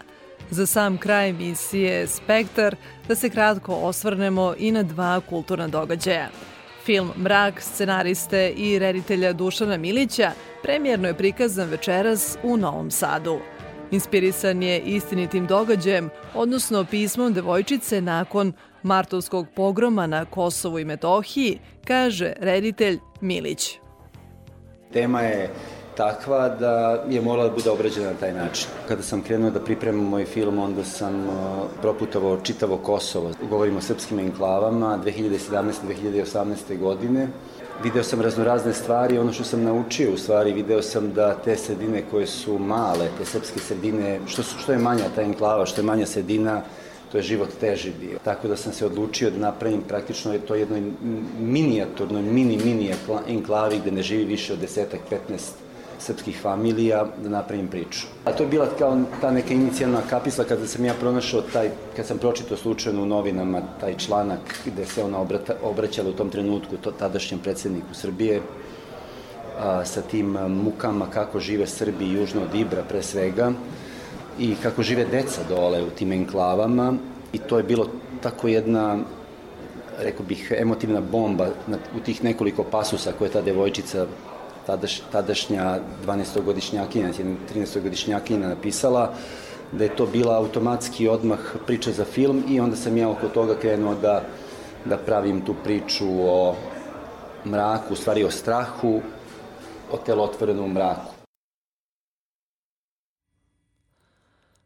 [0.50, 2.76] Za sam kraj emisije Spektar
[3.08, 6.28] da se kratko osvrnemo i na dva kulturna događaja.
[6.86, 10.32] Film Mrak scenariste i reditelja Dušana Milića
[10.64, 13.40] premijerno je prikazan večeras u Novom Sadu.
[13.92, 18.54] Inspirisan je istinitim događajem, odnosno pismom devojčice nakon
[18.84, 23.80] martovskog pogroma na Kosovu i Metohiji, kaže reditelj Milić.
[24.94, 25.50] Tema je
[25.96, 28.68] takva da je morala da bude obrađena na taj način.
[28.88, 31.34] Kada sam krenuo da pripremam moj film, onda sam uh,
[31.82, 33.32] proputovao čitavo Kosovo.
[33.50, 36.80] Govorimo o srpskim enklavama 2017-2018.
[36.80, 37.28] godine.
[37.84, 42.04] Video sam raznorazne stvari, ono što sam naučio u stvari, video sam da te sredine
[42.12, 45.86] koje su male, te srpske sredine, što, su, što je manja ta enklava, što je
[45.86, 46.62] manja sredina,
[47.12, 48.20] to je život teži bio.
[48.24, 50.82] Tako da sam se odlučio da napravim praktično je to jednoj
[51.40, 52.94] minijaturno, mini, mini
[53.28, 55.73] enklavi gde ne živi više od desetak, 15
[56.04, 58.08] srpskih familija da napravim priču.
[58.26, 62.06] A to je bila kao ta neka inicijalna kapisla kada sam ja pronašao taj, kad
[62.06, 66.78] sam pročitao slučajno u novinama taj članak gde se ona obrata, obraćala u tom trenutku
[66.78, 68.42] to tadašnjem predsedniku Srbije
[69.60, 73.52] a, sa tim mukama kako žive Srbi južno od Ibra pre svega
[74.40, 76.94] i kako žive deca dole u tim enklavama
[77.34, 77.88] i to je bilo
[78.22, 78.98] tako jedna
[80.00, 81.48] rekao bih emotivna bomba
[81.98, 84.06] u tih nekoliko pasusa koje ta devojčica
[84.66, 87.12] tadaš, tadašnja 12-godišnjakinja,
[87.54, 89.14] 13-godišnjakinja napisala,
[89.72, 93.56] da je to bila automatski odmah priča za film i onda sam ja oko toga
[93.56, 94.24] krenuo da,
[94.86, 96.56] da pravim tu priču o
[97.46, 99.02] mraku, u stvari o strahu,
[99.92, 101.14] o telotvorenom mraku.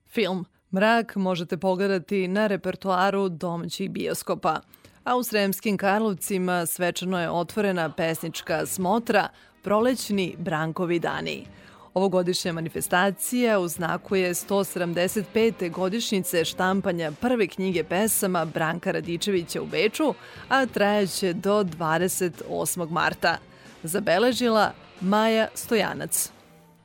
[0.09, 4.59] Film Mrak možete pogledati na repertoaru domaćih bioskopa.
[5.03, 9.29] A u Sremskim Karlovcima svečano je otvorena pesnička smotra
[9.61, 11.45] Prolećni Brankovi dani.
[11.93, 15.71] Ovogodišnja manifestacija u znaku je 175.
[15.71, 20.13] godišnjice štampanja prve knjige pesama Branka Radičevića u Beču,
[20.49, 22.89] a trajaće do 28.
[22.89, 23.37] marta.
[23.83, 24.71] Zabeležila
[25.01, 26.31] Maja Stojanac.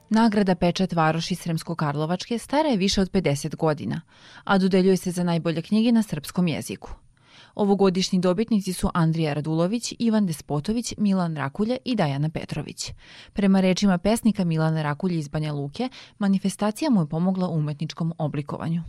[0.08, 4.00] Nagrada Pečat Varoši Sremsko-Karlovačke stara je više od 50 godina,
[4.44, 7.01] a dodeljuje se za najbolje knjige na srpskom jeziku.
[7.54, 12.92] Ovogodišnji dobitnici su Andrija Radulović, Ivan Despotović, Milan Rakulje i Dajana Petrović.
[13.32, 15.88] Prema rečima pesnika Milana Rakulje iz Banja Luke,
[16.18, 18.82] manifestacija mu je pomogla u umetničkom oblikovanju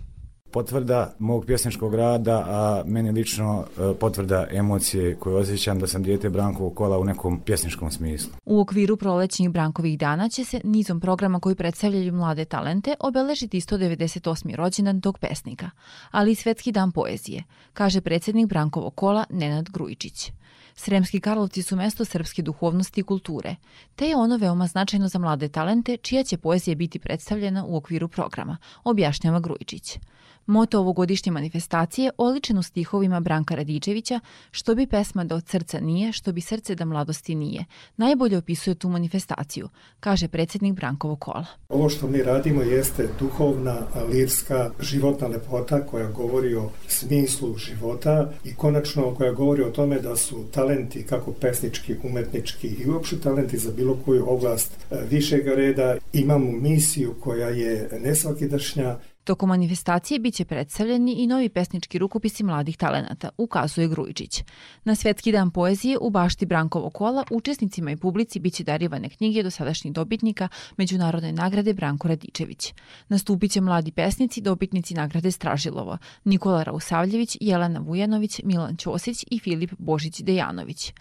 [0.53, 6.29] potvrda mog pjesničkog rada, a meni lično e, potvrda emocije koje osjećam da sam dijete
[6.29, 8.33] Brankovog kola u nekom pjesničkom smislu.
[8.45, 14.55] U okviru prolećnih Brankovih dana će se nizom programa koji predstavljaju mlade talente obeležiti 198.
[14.55, 15.69] rođendan tog pesnika,
[16.11, 17.43] ali i Svetski dan poezije,
[17.73, 20.31] kaže predsednik Brankovog kola Nenad Grujičić.
[20.75, 23.55] Sremski Karlovci su mesto srpske duhovnosti i kulture,
[23.95, 28.07] te je ono veoma značajno za mlade talente čija će poezija biti predstavljena u okviru
[28.07, 29.99] programa, objašnjava Grujičić.
[30.45, 34.19] Moto ovogodišnje manifestacije oličeno stihovima Branka Radičevića,
[34.51, 37.65] što bi pesma da od srca nije, što bi srce da mladosti nije,
[37.97, 41.45] najbolje opisuje tu manifestaciju, kaže predsednik Brankovo kola.
[41.69, 43.77] Ovo što mi radimo jeste duhovna,
[44.11, 50.15] lirska, životna lepota koja govori o smislu života i konačno koja govori o tome da
[50.15, 54.71] su talenti kako pesnički, umetnički i uopšte talenti za bilo koju oblast
[55.09, 55.97] višeg reda.
[56.13, 63.29] Imamo misiju koja je nesvakidašnja, Tokom manifestacije biće predstavljeni i novi pesnički rukopisi mladih talenata,
[63.37, 64.43] ukazuje Grujičić.
[64.83, 69.93] Na Svetski dan poezije u bašti Brankovo kola učesnicima i publici biće darivane knjige dosadašnjih
[69.93, 70.47] dobitnika
[70.77, 72.73] Međunarodne nagrade Branko Radičević.
[73.07, 80.21] Nastupiće mladi pesnici, dobitnici nagrade Stražilovo, Nikola Rausavljević, Jelena Vujanović, Milan Ćosić i Filip Božić
[80.21, 80.93] Dejanović.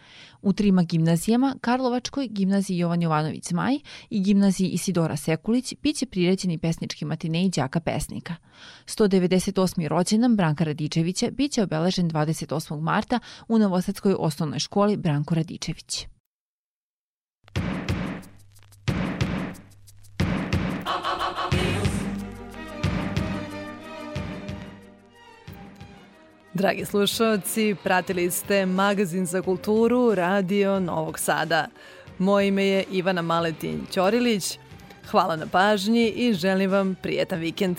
[0.43, 3.79] U trima gimnazijama, Karlovačkoj, gimnaziji Jovan Jovanović Zmaj
[4.11, 8.35] i gimnaziji Isidora Sekulić, biće prirećeni pesnički matineji đaka pesnika pesnika.
[8.87, 9.89] 198.
[9.89, 12.81] rođendan Branka Radičevića biće obeležen 28.
[12.81, 16.07] marta u Novosadskoj osnovnoj školi Branko Radičević.
[26.55, 31.67] Dragi slušalci, pratili ste Magazin za kulturu Radio Novog Sada.
[32.19, 34.59] Moje ime je Ivana Maletin Ćorilić.
[35.11, 37.77] Hvala na pažnji i želim vam prijetan vikend.